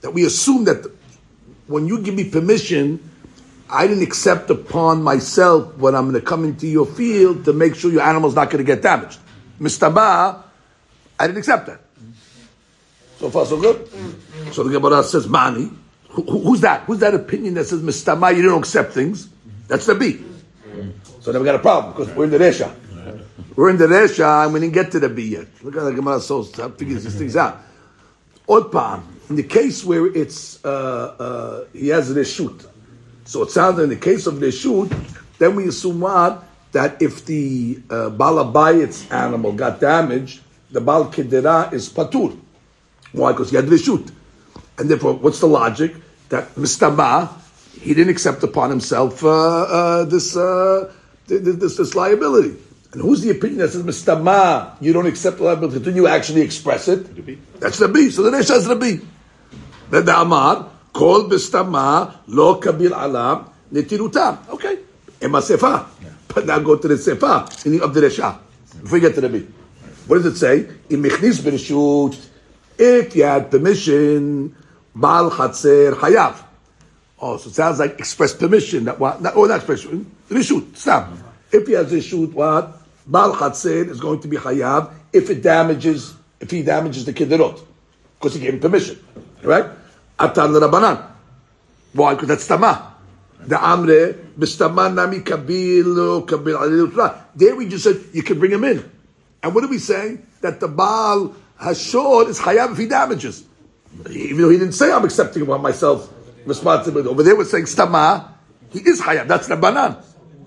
[0.00, 0.90] That we assume that
[1.66, 2.98] when you give me permission,
[3.70, 7.74] I didn't accept upon myself when I'm going to come into your field to make
[7.74, 9.18] sure your animal's not going to get damaged.
[9.60, 10.42] Mistaba,
[11.18, 11.80] I didn't accept that.
[13.18, 13.88] So far, so good.
[14.52, 15.70] So the Gemara says, Mani.
[16.10, 16.82] Who- who's that?
[16.82, 19.28] Who's that opinion that says, Mistama, you don't accept things?
[19.68, 20.22] That's the B.
[21.20, 22.74] So then we got a problem because we're in the Resha.
[23.56, 25.46] We're in the Resha and we didn't get to the B yet.
[25.62, 27.60] Look at the Gemara so figures these things out.
[28.48, 32.66] Odpam, in the case where it's, uh, uh, he has a reshut.
[33.24, 34.90] So it sounds in the case of reshut,
[35.38, 36.44] then we assume what?
[36.72, 42.38] That if the uh, balabayit's animal got damaged, the bal kedera is patur.
[43.12, 43.32] Why?
[43.32, 44.10] Because he had reshut.
[44.78, 45.94] And therefore, what's the logic?
[46.30, 47.30] That Mistama,
[47.80, 50.92] he didn't accept upon himself uh, uh, this, uh,
[51.28, 52.56] th- th- this this liability.
[52.92, 56.42] And who's the opinion that says Mistama, you don't accept the liability until you actually
[56.42, 57.60] express it?
[57.60, 58.10] That's the B.
[58.10, 59.00] So the Resh has the B.
[59.90, 64.48] Then the Amar, Kol Mistama, Lo Kabil Alam, Netirutam.
[64.50, 64.78] Okay.
[65.22, 65.86] Ema Sefa.
[66.28, 68.38] But now go to the Sefa, meaning of the Resha.
[68.82, 69.46] Before you get to the B.
[70.06, 70.68] What does it say?
[70.90, 72.28] In Bereshut,
[72.78, 74.54] if you had permission,
[74.94, 76.42] Baal Chatzer Hayav.
[77.20, 78.84] Oh, so it sounds like express permission.
[78.84, 79.22] That what?
[79.22, 80.76] Not, oh, not express reshut.
[80.76, 81.08] Stop.
[81.08, 81.26] Mm-hmm.
[81.52, 82.81] If he has reshut, what?
[83.06, 87.60] Baal Chatzer is going to be Hayav if it damages, if he damages the kiderot,
[88.18, 88.98] because he gave him permission,
[89.42, 89.66] right?
[90.18, 91.10] Atan Rabbanan.
[91.92, 92.14] Why?
[92.14, 92.94] Because that's tama.
[93.40, 98.88] The amre b'stama nami kabil kabil There we just said you can bring him in,
[99.42, 100.26] and what are we saying?
[100.40, 103.44] That the Baal Hashor is Hayav if he damages
[104.10, 106.12] even though he didn't say I'm accepting upon myself
[106.44, 107.08] responsibility.
[107.08, 108.28] Over there we're saying stama,
[108.70, 109.28] he is hayab.
[109.28, 110.02] That's the banan.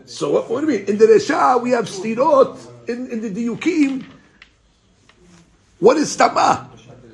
[0.05, 0.87] So what, what do you mean?
[0.87, 4.05] In the Resha we have stirot in, in the diukim.
[5.79, 6.67] What is stama?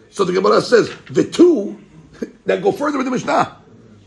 [0.10, 1.82] So the Gemara says the two
[2.46, 3.58] that go further with the Mishnah.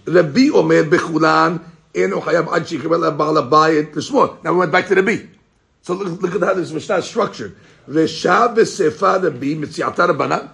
[0.06, 4.42] Rabbi Omer bechulan eno chayav ad shikabel ba'al abayit l'shmor.
[4.44, 5.26] Now we went back to Rabbi.
[5.82, 7.56] So look, look at how this Mishnah is structured.
[7.88, 10.50] Resha v'sefa Rabbi mitziata rabbanan.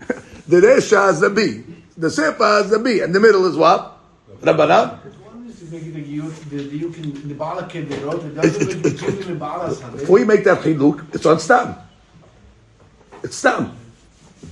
[0.46, 1.62] The Resha is Rabbi.
[1.96, 3.04] The Sefa is Rabbi.
[3.04, 3.98] And the middle is what?
[4.40, 4.98] Rabbanan.
[5.70, 5.78] Before
[10.18, 11.76] you make that chiluk, it's on stam.
[13.22, 13.76] It's stam.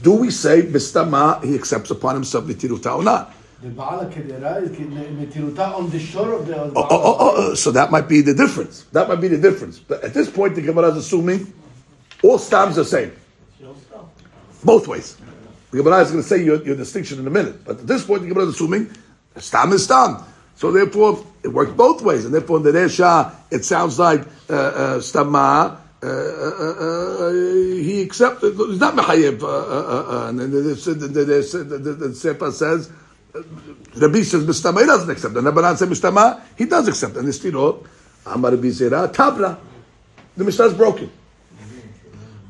[0.02, 3.34] Do we say bistama he accepts upon himself nitiruta or not?
[3.60, 6.56] The kedera is metiruta on the shore of the.
[6.56, 8.84] Oh, oh, oh, oh, oh, so that might be the difference.
[8.92, 9.80] That might be the difference.
[9.80, 11.52] But at this point, the Gemara is assuming
[12.22, 13.10] all stams are the same.
[14.62, 15.16] Both ways.
[15.72, 17.64] The Gemara is going to say your, your distinction in a minute.
[17.64, 18.92] But at this point, the Gemara is assuming
[19.36, 20.22] stam is stam.
[20.58, 22.24] So therefore, it works both ways.
[22.24, 25.78] And therefore, in the Resha, it sounds like uh, uh, stama.
[26.02, 28.56] Uh, uh, uh, he accepted.
[28.56, 29.40] He's not mechayev.
[29.40, 32.90] Uh, uh, uh, uh, and then the, Sefer says
[33.96, 35.36] Rabbi says Mistama, he doesn't accept.
[35.36, 37.16] And Rabbanan says Mistama, he does accept.
[37.16, 37.86] And the Stirot,
[38.26, 39.58] Amar Rabbi Zera, Tabra.
[40.36, 41.10] The Mishnah is broken.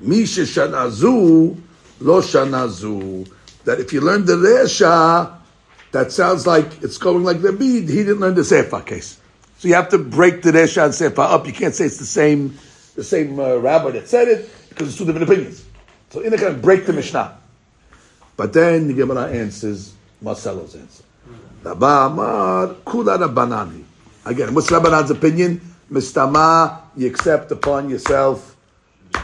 [0.01, 1.61] Misha Shanazu,
[2.01, 3.31] Lo Shanazu.
[3.64, 5.38] That if you learn the Resha,
[5.92, 9.20] that sounds like it's going like Rabbi, he didn't learn the Sefer case.
[9.59, 11.46] So you have to break the Resha and Sefer up.
[11.46, 12.59] You can't say it's the same,
[12.94, 15.64] the same uh, rabbi that said it, because it's two different opinions.
[16.11, 17.37] So in a kind of break the Mishnah.
[18.37, 21.05] But then the Gemara answers Marcelo's answer.
[21.62, 23.85] Rabba Amar Kula Rabbanani.
[24.24, 25.61] Again, what's Rabbanan's opinion?
[25.90, 28.57] Mistama, you accept upon yourself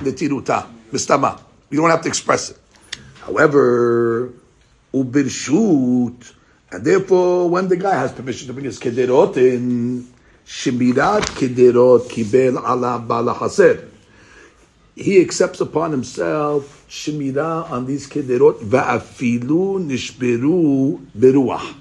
[0.03, 0.67] the tiruta.
[0.91, 1.41] Mistama.
[1.71, 2.59] You don't have to express it.
[3.21, 4.33] However,
[4.93, 6.33] ubirshut,
[6.75, 10.09] and therefore, when the guy has permission to bring his kederot in,
[10.45, 13.89] shemirat kederot kibel ala bala haser.
[14.97, 21.77] He accepts upon himself shemira on these kederot va'afilu nishberu beruah.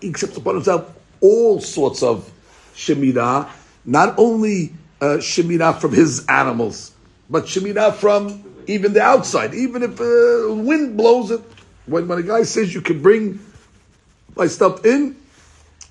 [0.00, 2.28] He accepts upon himself all sorts of
[2.74, 3.48] shemira,
[3.84, 6.90] not only uh, from his animals,
[7.30, 9.54] but shemira from even the outside.
[9.54, 11.40] Even if uh, wind blows it,
[11.86, 13.38] when, when a guy says you can bring
[14.36, 15.16] my stuff in,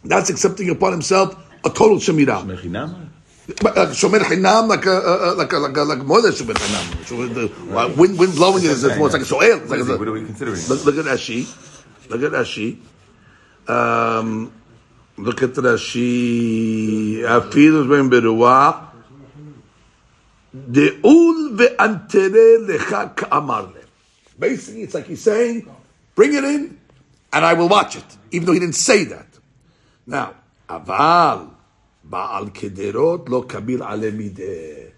[0.04, 2.46] that's accepting upon himself a total shemira.
[2.46, 3.10] Mechinam?
[3.48, 7.06] Uh, Shomer Hinam, like a, uh, like a, like a, like more than Shomer Hinam.
[7.06, 9.62] So the uh, wind, wind blowing it is it's more it's like a soil.
[9.62, 10.60] It's like a, What are we considering?
[10.68, 11.46] look, look at Rashi.
[12.10, 12.80] Look at Rashi.
[13.68, 14.52] Um,
[15.18, 17.20] look at Rashi.
[17.22, 18.90] Afilu ben beruah.
[20.56, 23.82] De'ul ve'antere lecha ka'amar le.
[24.40, 25.70] Basically, it's like he's saying,
[26.16, 26.80] bring it in,
[27.36, 29.28] and I will watch it, even though he didn't say that.
[30.08, 30.36] Now,
[30.70, 31.52] aval
[32.10, 34.92] ba'al kederot lo kabir ale mideh.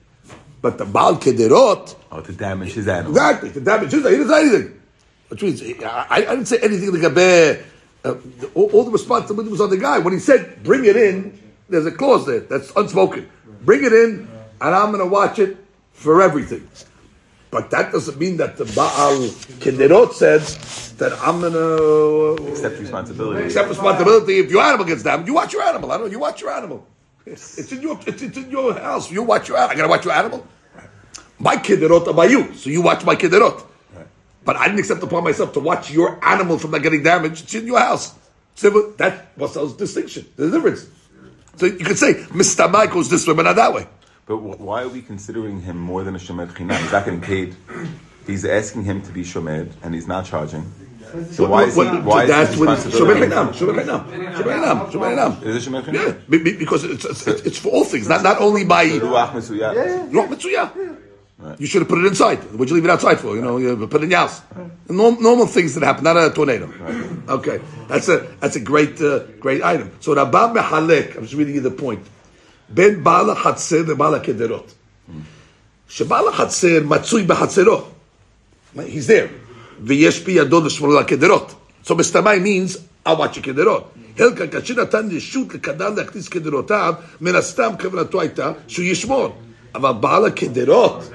[0.61, 3.11] But the ba'al kederot, Oh, to damage his animal.
[3.11, 3.49] Exactly.
[3.49, 3.91] The damage.
[3.91, 4.03] his.
[4.03, 4.81] He didn't say anything.
[5.29, 7.59] Which means I, I didn't say anything like a
[8.05, 8.15] uh,
[8.53, 9.97] all, all the responsibility was on the guy.
[9.97, 13.29] When he said, "Bring it in," there's a clause there that's unspoken.
[13.63, 14.29] Bring it in,
[14.61, 15.57] and I'm going to watch it
[15.91, 16.69] for everything.
[17.49, 19.19] But that doesn't mean that the Baal
[19.63, 20.41] Kederot said
[20.97, 23.45] that I'm to Accept responsibility.
[23.45, 24.39] accept responsibility.
[24.39, 25.91] If your animal gets damaged, you watch your animal.
[25.91, 26.11] I don't know.
[26.11, 26.85] You watch your animal.
[27.25, 29.11] It's in your it's, it's in your house.
[29.11, 29.57] You watch your.
[29.57, 29.71] Animal.
[29.73, 30.47] I got to watch your animal.
[31.39, 33.63] My kederot are by you, so you watch my kederot.
[34.43, 37.43] But I didn't accept upon myself to watch your animal from not getting damaged.
[37.43, 38.15] It's in your house.
[38.55, 40.25] So that was the distinction.
[40.35, 40.87] The difference.
[41.57, 42.71] So you could say Mr.
[42.71, 43.87] Mike goes this way, but not that way.
[44.27, 46.77] But wh- why are we considering him more than a shomer chinam?
[46.81, 47.55] He's not getting paid.
[48.25, 50.69] He's asking him to be shomer, and he's not charging.
[51.31, 51.79] So why is he?
[51.79, 53.15] What- Why that's is what his it's Shomer?
[53.15, 55.43] Chinam, Shomer Chinam, Shomer Chinam, Shomer Chinam.
[55.43, 56.29] Is it shomer chinam?
[56.29, 59.31] be- be- because it's, it's, it's, it's for all things, not, not only by Ruach
[59.31, 60.13] mesuyah.
[60.13, 60.97] Roch Mitzuyah.
[61.59, 62.39] You should have put it inside.
[62.51, 63.35] What'd you leave it outside for?
[63.35, 64.41] You know, you put it in your house.
[64.89, 66.67] Normal, normal things that happen, not a tornado.
[67.29, 69.91] Okay, that's a that's a great uh, great item.
[70.01, 72.03] So Rabba Mehalek, I'm just reading you the point.
[72.69, 74.73] בין בעל החצר לבעל הקדרות.
[75.89, 77.81] שבעל החצר מצוי בחצרו.
[78.75, 79.27] He's there.
[79.83, 81.55] ויש בידו לשמור על הקדרות.
[81.85, 83.93] So בסתמי means עווד של קדרות.
[84.19, 89.41] הלקה, כאשר נתן רשות לקדר להכניס קדרותיו, מן הסתם כוונתו הייתה שהוא ישמור.
[89.75, 91.09] אבל בעל הקדרות,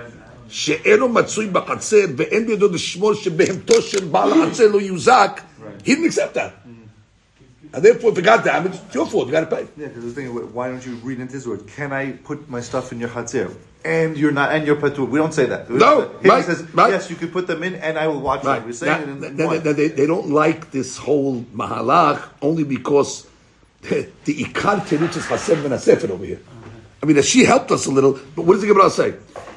[0.49, 5.41] שאינו מצוי בחצר ואין בידו לשמור שבהמתו של בעל החצר לא יוזק,
[5.85, 6.62] he didn't accept that.
[7.75, 9.67] And therefore, if it got damaged, it's your fault, you got to pay.
[9.79, 11.67] Yeah, because the thing, is why don't you read into this word?
[11.69, 13.55] Can I put my stuff in your chatzir?
[13.85, 15.09] And you're not, and you're patur.
[15.09, 15.69] We don't say that.
[15.71, 16.91] No, Here right, he says, right.
[16.91, 18.59] yes, you can put them in, and I will watch Right.
[18.59, 18.67] them.
[18.67, 22.63] We're saying Now, it in now, now, they, they don't like this whole mahalach only
[22.65, 23.27] because
[23.83, 26.41] the ikar teruch is Hasem ben Hasefer over here.
[27.03, 29.15] I mean, she helped us a little, but what does the Gemara say?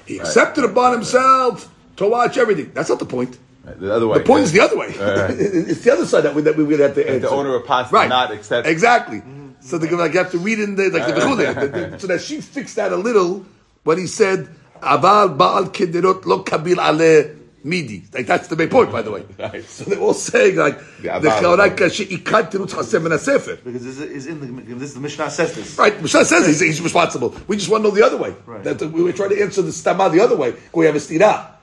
[0.07, 2.72] He accepted upon himself to watch everything.
[2.74, 3.38] That's not the point.
[3.66, 4.18] Right, The other way.
[4.20, 4.88] The point is the other way.
[4.88, 4.95] Right.
[5.39, 7.20] it's the other side that we that we would have to If answer.
[7.22, 8.09] the owner of pots did right.
[8.09, 9.20] not accept- exactly.
[9.20, 9.51] Mm-hmm.
[9.61, 11.38] So they're gonna like, have to read in the like the Bechule.
[11.38, 13.45] The- the- so that she fixed that a little
[13.84, 14.49] when he said
[14.82, 18.03] Aval Baal Kederot Lo Kabil Ale Midi.
[18.13, 19.26] Like that's the main point, by the way.
[19.39, 19.63] Right.
[19.66, 21.39] So they're all saying like The the Aval.
[21.57, 23.55] Chauraka Sheikad Tirutz Hasem Ben Sefer.
[23.55, 25.76] Because this is in the this is the Mishnah says this.
[25.80, 27.34] Right, Mishnah says he's, he's responsible.
[27.47, 28.36] We just want to know the other way.
[28.45, 28.63] Right.
[28.63, 30.53] That we were trying to answer the stama the other way.
[30.74, 31.53] We have a stira.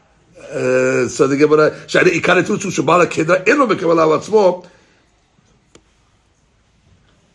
[0.52, 4.66] Uh, so the Gemara, "Shari ikare tutsu shabala kedra eno v'kebal al atzmo."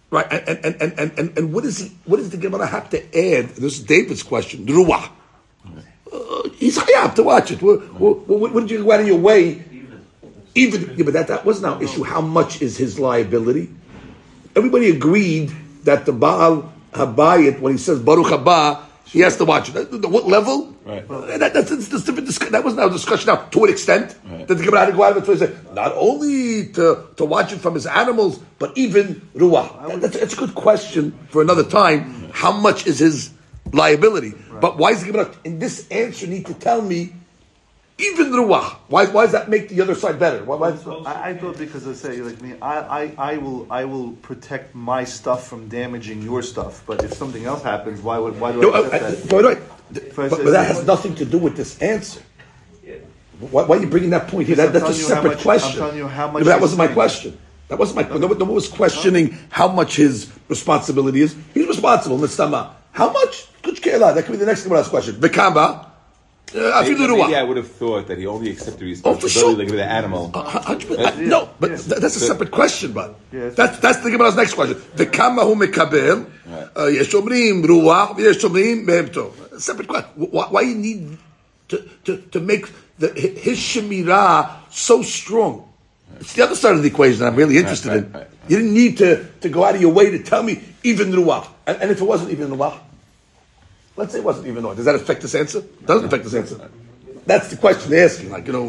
[0.10, 1.92] Right, and and, and, and, and and what is he?
[2.06, 3.50] What does the Gemara have to add?
[3.50, 4.66] This is David's question.
[4.68, 5.10] Ruah.
[6.14, 6.78] Uh, he's
[7.18, 7.62] to watch it.
[7.62, 9.64] What, what, what, what did you go out of your way?
[10.56, 12.04] Even yeah, but that, that wasn't our issue.
[12.04, 13.70] How much is his liability?
[14.56, 15.52] Everybody agreed
[15.84, 19.76] that the Baal Habayit, when he says Baruch Haba, he has to watch it.
[19.76, 20.74] At What level?
[20.86, 21.08] Right.
[21.08, 23.38] That, that's, that's, that's different discuss- that wasn't our discussion now.
[23.54, 24.16] To what extent?
[24.26, 24.48] Right.
[24.48, 27.26] That the Gemara had to go out of it to say, not only to, to
[27.26, 29.88] watch it from his animals, but even Ruah.
[29.90, 32.30] That- that's, that's a good question for another time.
[32.34, 33.32] How much is his
[33.74, 34.34] liability?
[34.62, 37.14] But why is the Gemara, in this answer, need to tell me
[38.00, 38.76] even Ruah?
[38.90, 40.44] Why, why does that make the other side better?
[40.44, 40.70] Why, why,
[41.06, 44.76] I, I thought because I say like me, I, I, I will I will protect
[44.76, 46.84] my stuff from damaging your stuff.
[46.86, 49.04] But if something else happens, why would why do No, uh, uh, I I- accept
[49.04, 49.30] I- that?
[49.30, 49.58] but, wait,
[50.14, 52.22] First, but, but that has nothing to do with this answer.
[53.40, 54.56] Why, why are you bringing that point here?
[54.56, 55.72] That, that's a I'm telling you how separate much- question.
[55.74, 57.38] I'm telling you how No, but that wasn't my question.
[57.70, 58.18] That wasn't my.
[58.18, 61.36] No, one- no one was questioning how much his responsibility is.
[61.54, 62.18] He's responsible.
[62.18, 62.76] Mitzvah.
[62.92, 63.48] How much?
[63.64, 65.16] That could be the next Gemara's question.
[65.16, 65.87] Bekamba.
[66.56, 69.34] Uh, Maybe, afilu maybe I would have thought that he only accepted Oh, for responsibility
[69.40, 69.50] sure.
[69.58, 70.32] like with the animal.
[70.34, 71.28] Uh, hundred percent.
[71.28, 71.78] No, but yeah.
[71.78, 74.82] th- that's a separate question, but Yeah, that's that's the Gemara's next question.
[74.96, 76.26] The kama hu mekabel,
[76.78, 79.60] uh, yesh omrim ruach, yesh omrim mehemto.
[79.60, 80.10] Separate question.
[80.16, 81.18] Why, why you need
[81.68, 85.68] to, to, to make the, his shemirah so strong?
[86.22, 88.12] It's the other side of the equation that I'm really interested right, in.
[88.14, 88.28] right.
[88.48, 91.46] You didn't need to, to go out of your way to tell me even ruach.
[91.68, 92.80] And, and if it wasn't even ruach,
[93.97, 95.63] let's say it wasn't even ruach, does that affect this answer?
[95.87, 96.71] Doesn't affect this answer.
[97.25, 98.31] That's the question they're asking.
[98.31, 98.69] Like you know,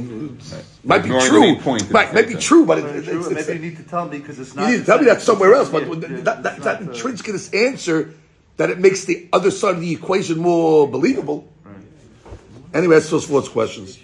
[0.83, 1.41] might be Ignoring the true.
[1.41, 2.47] main point of Right, the might be answer.
[2.47, 4.17] true, but it, Very it, true, it's, and it's, maybe you need to tell me
[4.19, 4.69] because it's you not.
[4.69, 5.69] need to tell me that somewhere else.
[5.69, 8.13] But Yeah, yeah, that, that, it's that not, uh, intrinsic in this answer
[8.57, 11.47] that it makes the other side of the equation more believable.
[12.75, 13.97] Anyway, that's those four questions.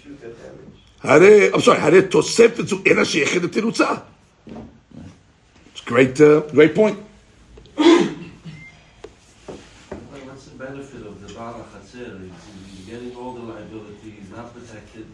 [1.02, 3.86] הרי, I'm sorry, הרי תוספת זו אינה שייכת לתירוצה.
[5.74, 6.96] It's a great, uh, great point.
[11.95, 12.21] Baal HaChatzer?
[12.21, 15.05] He's he's getting all the liability, he's not protected.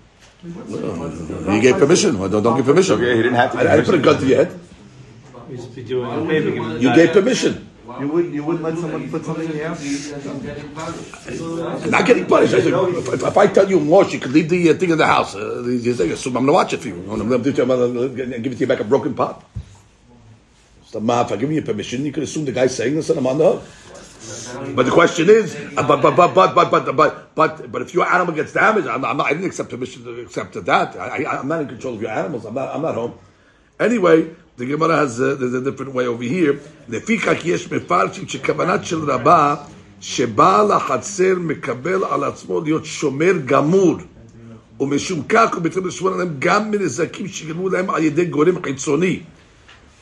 [0.44, 2.18] What's the- what's the- You gave permission.
[2.20, 2.96] Well, don't, don't give permission.
[2.96, 4.60] Okay, he didn't have to I, I didn't put a gun to your head.
[6.80, 7.68] You gave permission.
[8.00, 9.82] You wouldn't you wouldn't let someone put something in the house.
[9.82, 11.92] He's getting punished.
[11.92, 12.54] Not getting punished.
[12.54, 14.98] I said, if, if I tell you, Moshe, you could leave the uh, thing in
[14.98, 15.36] the house.
[15.36, 16.96] Uh, you say, I'm going to watch it for you.
[17.12, 19.44] I'm going to give it to you back a broken pot.
[20.86, 23.20] So, ma, if I give you permission, you could assume the guy's saying this and
[23.20, 23.64] I'm on the hook.
[24.76, 27.94] But the question is, uh, but but but but but but but but, but if
[27.94, 30.96] your animal gets damaged, I'm, I'm not, I didn't accept permission to accept that.
[30.96, 32.46] I, I, I'm not in control of your animals.
[32.46, 32.76] I'm not.
[32.76, 33.18] I'm not home.
[33.80, 36.60] Anyway, the Gemara has uh, there's a different way over here.
[36.90, 39.56] לפיכך יש מפרשים שכוונת של רבה
[40.02, 43.98] שבעל החצר מקבל על עצמו להיות שומר גמור
[44.80, 49.20] ומשום כך הוא מתחיל לשמור עליהם גם מנזקים שגרמו להם על ידי גורם חיצוני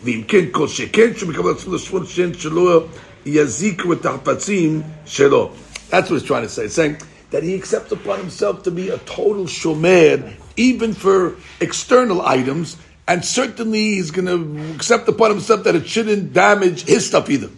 [0.03, 2.85] ואם כן כל שכן שהוא מקבל על עצמו לשמור שאין שלא
[3.25, 5.55] yaziku tahpatzim shelo.
[5.89, 6.65] That's what it's trying to say.
[6.65, 6.97] It's saying
[7.31, 13.23] that he accepts upon himself to be a total shomer, even for external items, and
[13.25, 17.49] certainly he's going to accept upon himself that it shouldn't damage his stuff either.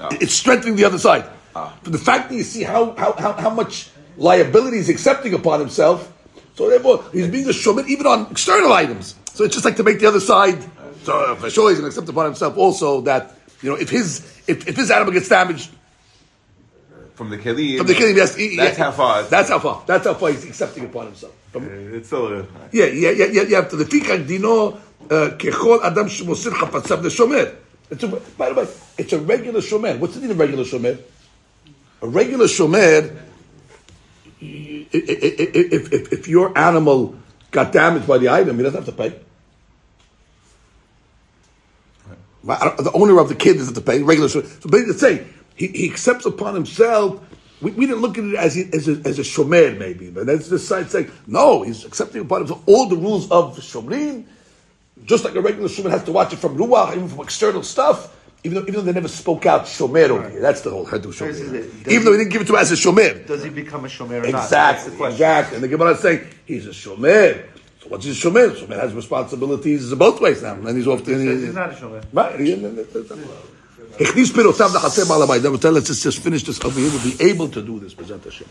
[0.00, 0.08] Oh.
[0.20, 1.24] It's strengthening the other side.
[1.54, 1.72] Oh.
[1.84, 6.12] The fact that you see how, how, how, how much liability he's accepting upon himself,
[6.54, 9.14] so therefore he's being a shomer even on external items.
[9.32, 10.62] So it's just like to make the other side.
[11.04, 14.20] So for sure he's going to accept upon himself also that you know, if his
[14.46, 15.70] if, if his animal gets damaged
[17.14, 19.22] from the kelim, from the kelim, yes, that's yeah, how far.
[19.22, 19.84] That's how far.
[19.86, 21.32] That's how far he's accepting upon himself.
[21.52, 23.60] From, uh, it's still a, yeah, yeah, yeah, yeah, yeah.
[23.62, 27.54] To the fikach dino uh, kechol adam shemosir chapatzav the shomer.
[27.90, 29.98] It's a, by the way, it's a regular shomer.
[29.98, 30.98] What's the name of regular shomer?
[32.00, 33.16] A regular shomer.
[34.40, 37.16] If, if, if, if your animal
[37.52, 39.20] got damaged by the item, he doesn't have to pay.
[42.44, 44.02] The owner of the kid isn't to pay.
[44.02, 44.62] Regular shomer.
[44.62, 47.20] So basically, saying he, he accepts upon himself.
[47.60, 50.26] We, we didn't look at it as he, as a, as a shomer maybe, but
[50.26, 51.62] that's the side saying no.
[51.62, 54.24] He's accepting upon himself all the rules of the shomrim,
[55.04, 58.18] just like a regular shomer has to watch it from ruach, even from external stuff.
[58.44, 60.90] Even though, even though they never spoke out shomer over here, that's the whole is
[60.90, 61.88] shomer.
[61.88, 63.24] Even though he didn't give it to him as a shomer.
[63.24, 64.50] Does he become a shomer or not?
[64.50, 65.12] That's Exactly, the question.
[65.14, 65.54] exactly.
[65.56, 67.46] And the Gemara is saying, He's a shomer.
[67.82, 68.54] So what's his shomer?
[68.54, 70.54] Shomer has responsibilities both ways now.
[70.54, 71.10] And then he's off to...
[71.10, 72.04] He's, he's not a shomer.
[72.12, 72.38] Right.
[73.98, 76.90] Let's just, just finish this over here.
[76.90, 78.46] We'll be able to do this, B'zat Hashem.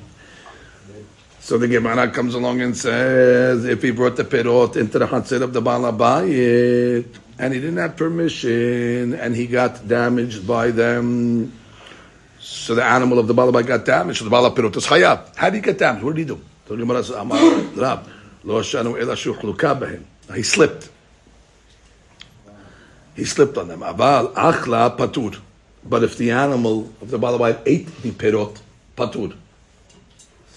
[1.39, 5.43] So the Gemara comes along and says, if he brought the perot into the chaser
[5.43, 7.05] of the Balabayit,
[7.39, 11.51] and he didn't have permission, and he got damaged by them,
[12.39, 15.35] so the animal of the Balabayit got damaged, so the Balabayit is Hayab.
[15.35, 16.03] How did he get damaged?
[16.03, 16.39] What did he do?
[16.67, 17.39] So the Gemara says, Amar
[18.43, 20.03] Lo Shanu Ela Shuchluka Behem.
[20.35, 20.89] He slipped.
[23.15, 23.81] He slipped on them.
[23.81, 25.39] Aval Achla Patur.
[25.83, 28.57] But if the animal of the Baal Abayit ate the pirot,
[28.95, 29.35] Patur.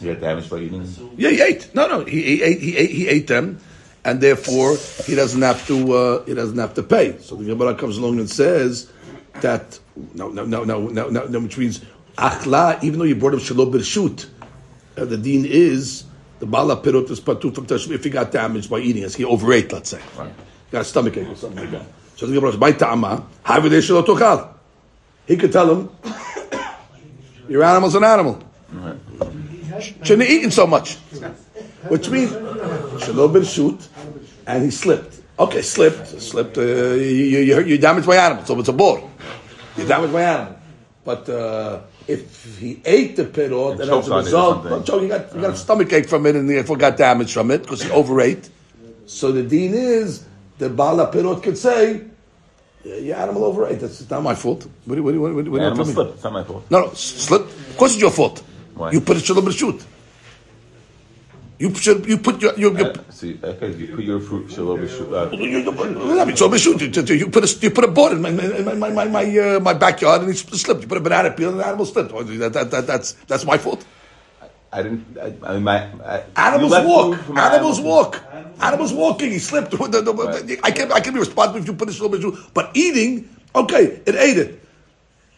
[0.00, 0.86] You get damaged by eating.
[1.16, 1.74] Yeah, he ate.
[1.74, 2.60] No, no, he, he ate.
[2.60, 2.90] He ate.
[2.90, 3.60] He ate them,
[4.04, 5.92] and therefore he doesn't have to.
[5.92, 7.18] Uh, he doesn't have to pay.
[7.20, 8.90] So the Gemara comes along and says
[9.40, 9.78] that
[10.14, 11.80] no, no, no, no, no, no, no which means
[12.18, 12.82] achla.
[12.82, 14.28] Even though you brought him shalom b'rshut,
[14.96, 16.04] uh, the deen is
[16.44, 19.14] the bala pirot is patur from tashmir if he got damaged by eating it.
[19.14, 20.30] He overate, let's say, right.
[20.70, 21.86] got a stomach ache or something like that.
[22.16, 24.52] So the Gemara says, "By ta'ama, havidei tokal."
[25.26, 25.90] He could tell him,
[27.48, 28.42] "Your animal's an animal."
[29.80, 30.96] shouldn't have eaten so much.
[31.88, 32.30] Which means,
[33.02, 33.88] Shalom been shoot,
[34.46, 35.20] and he slipped.
[35.38, 36.58] Okay, slipped, slipped.
[36.58, 39.10] Uh, you, you, you damaged my animal, so it's a bor.
[39.76, 40.56] You damaged my animal.
[41.04, 45.32] But uh, if he ate the pirot, then as a result, well, choke, he got,
[45.32, 47.90] he got a stomach ache from it, and therefore got damage from it because he
[47.90, 48.48] overate.
[49.06, 50.24] So the deen is
[50.58, 52.02] the bala pirot could say,
[52.84, 53.80] your animal overate.
[53.80, 54.66] That's not my fault.
[54.84, 56.14] What do you, what what what do Animal slipped.
[56.14, 56.70] It's not my fault.
[56.70, 57.42] No, no, slip.
[57.42, 58.42] Of course, it's your fault.
[58.74, 58.90] Why?
[58.92, 59.82] You put it shalom b'rshut.
[61.58, 62.04] You should.
[62.06, 62.52] You put your.
[62.58, 66.36] your, your Uh, see, okay, you put your fruit shalom uh, you, you, I mean,
[66.36, 66.80] so b'rshut.
[67.08, 69.60] You, you put a you put a board in my my my my, my, uh,
[69.60, 70.82] my backyard and it slipped.
[70.82, 72.10] You put a banana peel and the animal slipped.
[72.10, 73.86] That, that, that, that's that's my fault.
[74.72, 75.16] I didn't.
[75.16, 77.16] I, I mean, my I, Animals walk.
[77.16, 77.80] food for my Animals animals.
[77.80, 78.22] walk.
[78.60, 79.30] Animals walking.
[79.30, 79.70] He slipped.
[79.78, 80.58] The- the- the- Right.
[80.64, 82.48] I can I can be responsible if you put a shalom.
[82.52, 84.63] But eating, okay, it ate it,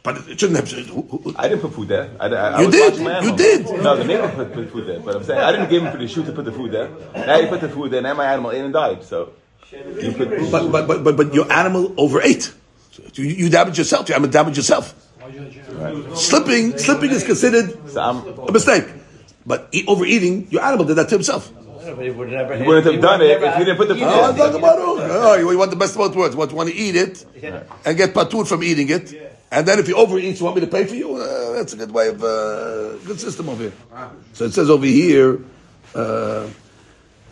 [0.07, 0.71] but it shouldn't have.
[0.89, 2.09] who- who- I didn't put food there.
[2.21, 2.91] I, I, I You was did.
[2.93, 3.41] watching You animals.
[3.43, 3.61] did.
[3.87, 5.01] No, the neighbor put, put food there.
[5.01, 6.89] But I'm saying I didn't give him for the shoe to put the food there.
[7.15, 8.01] Now you put the food there.
[8.03, 9.03] Now my animal ate and died.
[9.05, 9.33] So
[9.73, 10.31] you put.
[10.55, 12.53] But but but but, but your animal overate.
[13.15, 14.09] You, you damage yourself.
[14.09, 14.95] You haven't damaged yourself.
[16.15, 18.01] Slipping slipping is considered So
[18.49, 18.85] a mistake.
[19.45, 21.53] But eat, overeating, your animal did that to himself.
[22.01, 24.47] you wouldn't have done it if you didn't put the food Oh, there.
[24.47, 25.11] talk about it.
[25.13, 26.35] Oh, you want the best of both worlds.
[26.35, 27.25] You want to eat it
[27.85, 29.26] and get patur from eating it.
[29.56, 31.10] And then if you overeat, you want me to pay for you?
[31.16, 33.76] Uh, that's a good way of, uh, good system over here.
[34.36, 35.32] So it says over here,
[35.96, 36.44] uh,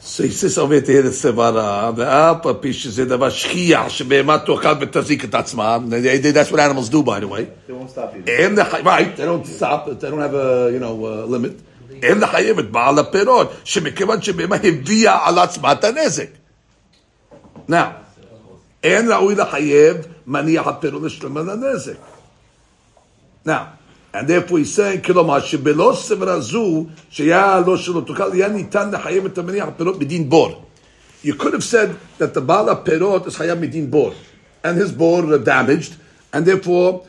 [0.01, 4.73] so he says over here the סברה, ואף על פי שזה דבר שכיח, שבהמה תאכל
[4.81, 5.89] ותזיק את עצמם.
[5.89, 7.45] They- they- That's what animals do, by the way.
[7.67, 8.23] They won't stop you.
[8.27, 11.61] And the right, they don't stop, they don't have a you know uh, limit.
[12.03, 16.27] אין לחייב את בעל הפירות, שמכיוון שבהמה הביאה על עצמה את הנזק.
[17.69, 17.73] Now,
[18.83, 19.97] אין ראוי לחייב
[20.27, 21.93] מניח הפירות לשלם על הנזק.
[23.45, 23.51] Now,
[24.13, 29.25] and therefore he's saying, כלומר, שבלא סברה זו, שהיה לא שלא תוכל, היה ניתן לחייב
[29.25, 30.65] את המניח הפירות בדין בור.
[31.23, 31.89] You could have said
[32.19, 34.11] that the בעל הפירות is חייב מדין בור,
[34.63, 35.93] and his בור uh, damaged,
[36.33, 37.01] and therefore,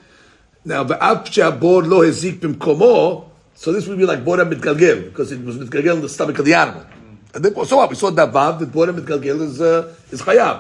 [0.67, 3.25] now, ואף שהבור לא הזיק במקומו,
[3.57, 6.45] so this would be like בור המתגלגל, because it was מתגלגל in the stomach of
[6.45, 6.83] the animal.
[7.35, 7.91] And therefore, so what?
[7.91, 10.57] We saw that vav, that בור המתגלגל is, uh, is חייב.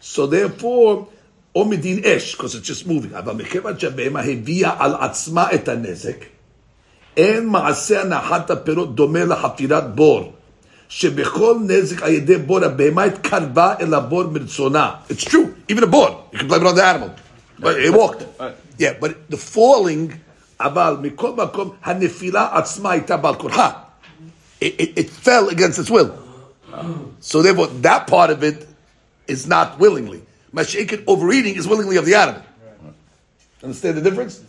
[0.00, 1.08] So therefore,
[1.55, 6.25] או מדין אש, because it's just moving, אבל מכיוון שהבהמה הביאה על עצמה את הנזק,
[7.17, 10.33] אין מעשה הנחת הפירות דומה לחפירת בור,
[10.89, 14.91] שבכל נזק על ידי בור הבהמה התקרבה אל הבור מרצונה.
[15.09, 17.09] It's true, even a bor, you can blame it on the animal.
[17.59, 18.23] But it walked.
[18.79, 20.15] Yeah, but the falling,
[20.59, 23.71] אבל מכל מקום, הנפילה עצמה הייתה בעל כורחה.
[24.61, 26.11] It fell against its will.
[27.19, 28.67] So therefore, that part of it
[29.27, 30.21] is not willingly.
[30.53, 32.43] Mashaikin overeating is willingly of the animal.
[33.63, 34.43] Understand the difference?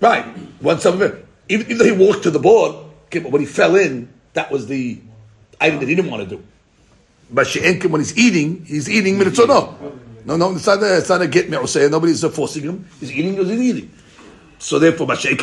[0.00, 0.24] Right.
[0.60, 1.26] One some of it.
[1.48, 4.50] Even, even though he walked to the board, okay, but when he fell in, that
[4.50, 5.00] was the
[5.60, 6.42] item that he didn't want to do.
[7.30, 9.46] But she'enkim, when he's eating, he's eating mitzvah.
[9.46, 12.64] No, no, no, it's not a, it's not a get me or say, Nobody's forcing
[12.64, 12.88] him.
[12.98, 13.90] He's eating because he's eating.
[14.62, 15.38] So therefore, That can't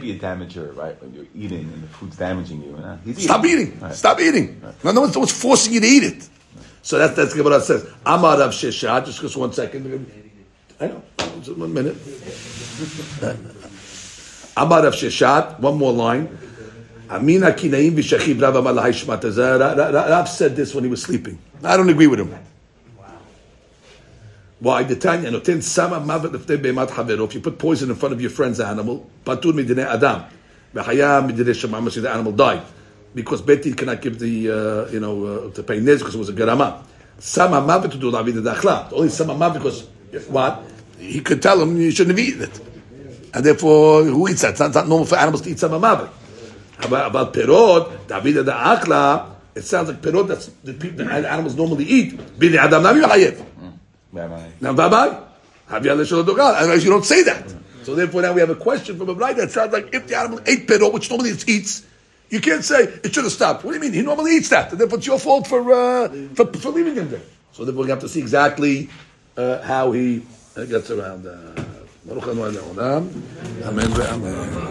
[0.00, 1.00] be a damager, right?
[1.00, 2.76] When you're eating and the food's damaging you.
[3.06, 3.22] Eating.
[3.22, 3.78] Stop eating.
[3.78, 3.94] Right.
[3.94, 4.60] Stop eating.
[4.60, 4.84] Right.
[4.84, 6.28] No, no one's, no one's forcing you to eat it.
[6.82, 7.86] So that's that's what Gemara says.
[8.04, 9.04] out of Shesha.
[9.06, 10.04] Just just one second.
[10.80, 11.00] I know.
[11.54, 11.96] One minute.
[14.56, 15.60] Amar of Sheshet.
[15.60, 16.36] One more line.
[17.08, 21.38] Amina kinaim b'shachib Rav Amar Rav said this when he was sleeping.
[21.62, 22.34] I don't agree with him.
[24.62, 24.84] Why?
[24.84, 27.26] The Tanya noten sama mavet lefnei behemat havero.
[27.26, 30.22] If you put poison in front of your friend's animal, patur midinei adam.
[30.72, 32.62] V'haya midire shema the animal died
[33.12, 36.28] because Betin cannot give the uh, you know uh, to pay nez because it was
[36.28, 36.84] a garama.
[37.18, 38.92] Some hamavet to do lavid dachla.
[38.92, 39.82] Only some hamavet because
[40.28, 40.62] what
[40.96, 42.60] he could tell him you shouldn't have eaten it,
[43.34, 44.50] and therefore who eats that?
[44.50, 46.08] It's not, it's not normal for animals to eat some hamavet.
[46.84, 49.30] About, perot, David the akla.
[49.56, 52.16] It sounds like perot that's the, the animals normally eat.
[52.38, 53.44] Bili adam navi hayev.
[54.60, 54.88] Now, Bye
[55.68, 57.54] Have you understood the Otherwise, you don't say that.
[57.84, 60.16] So therefore, now we have a question from a blind that sounds like if the
[60.16, 61.84] animal ate perot, which normally it eats,
[62.30, 63.64] you can't say it should have stopped.
[63.64, 63.92] What do you mean?
[63.92, 67.10] He normally eats that, and therefore it's your fault for uh, for, for leaving him
[67.10, 67.22] there.
[67.52, 68.88] So therefore, we have to see exactly
[69.36, 70.22] uh, how he
[70.56, 71.26] uh, gets around.
[71.26, 71.64] Uh.
[73.64, 73.90] Amen.
[73.90, 74.62] ve'amen.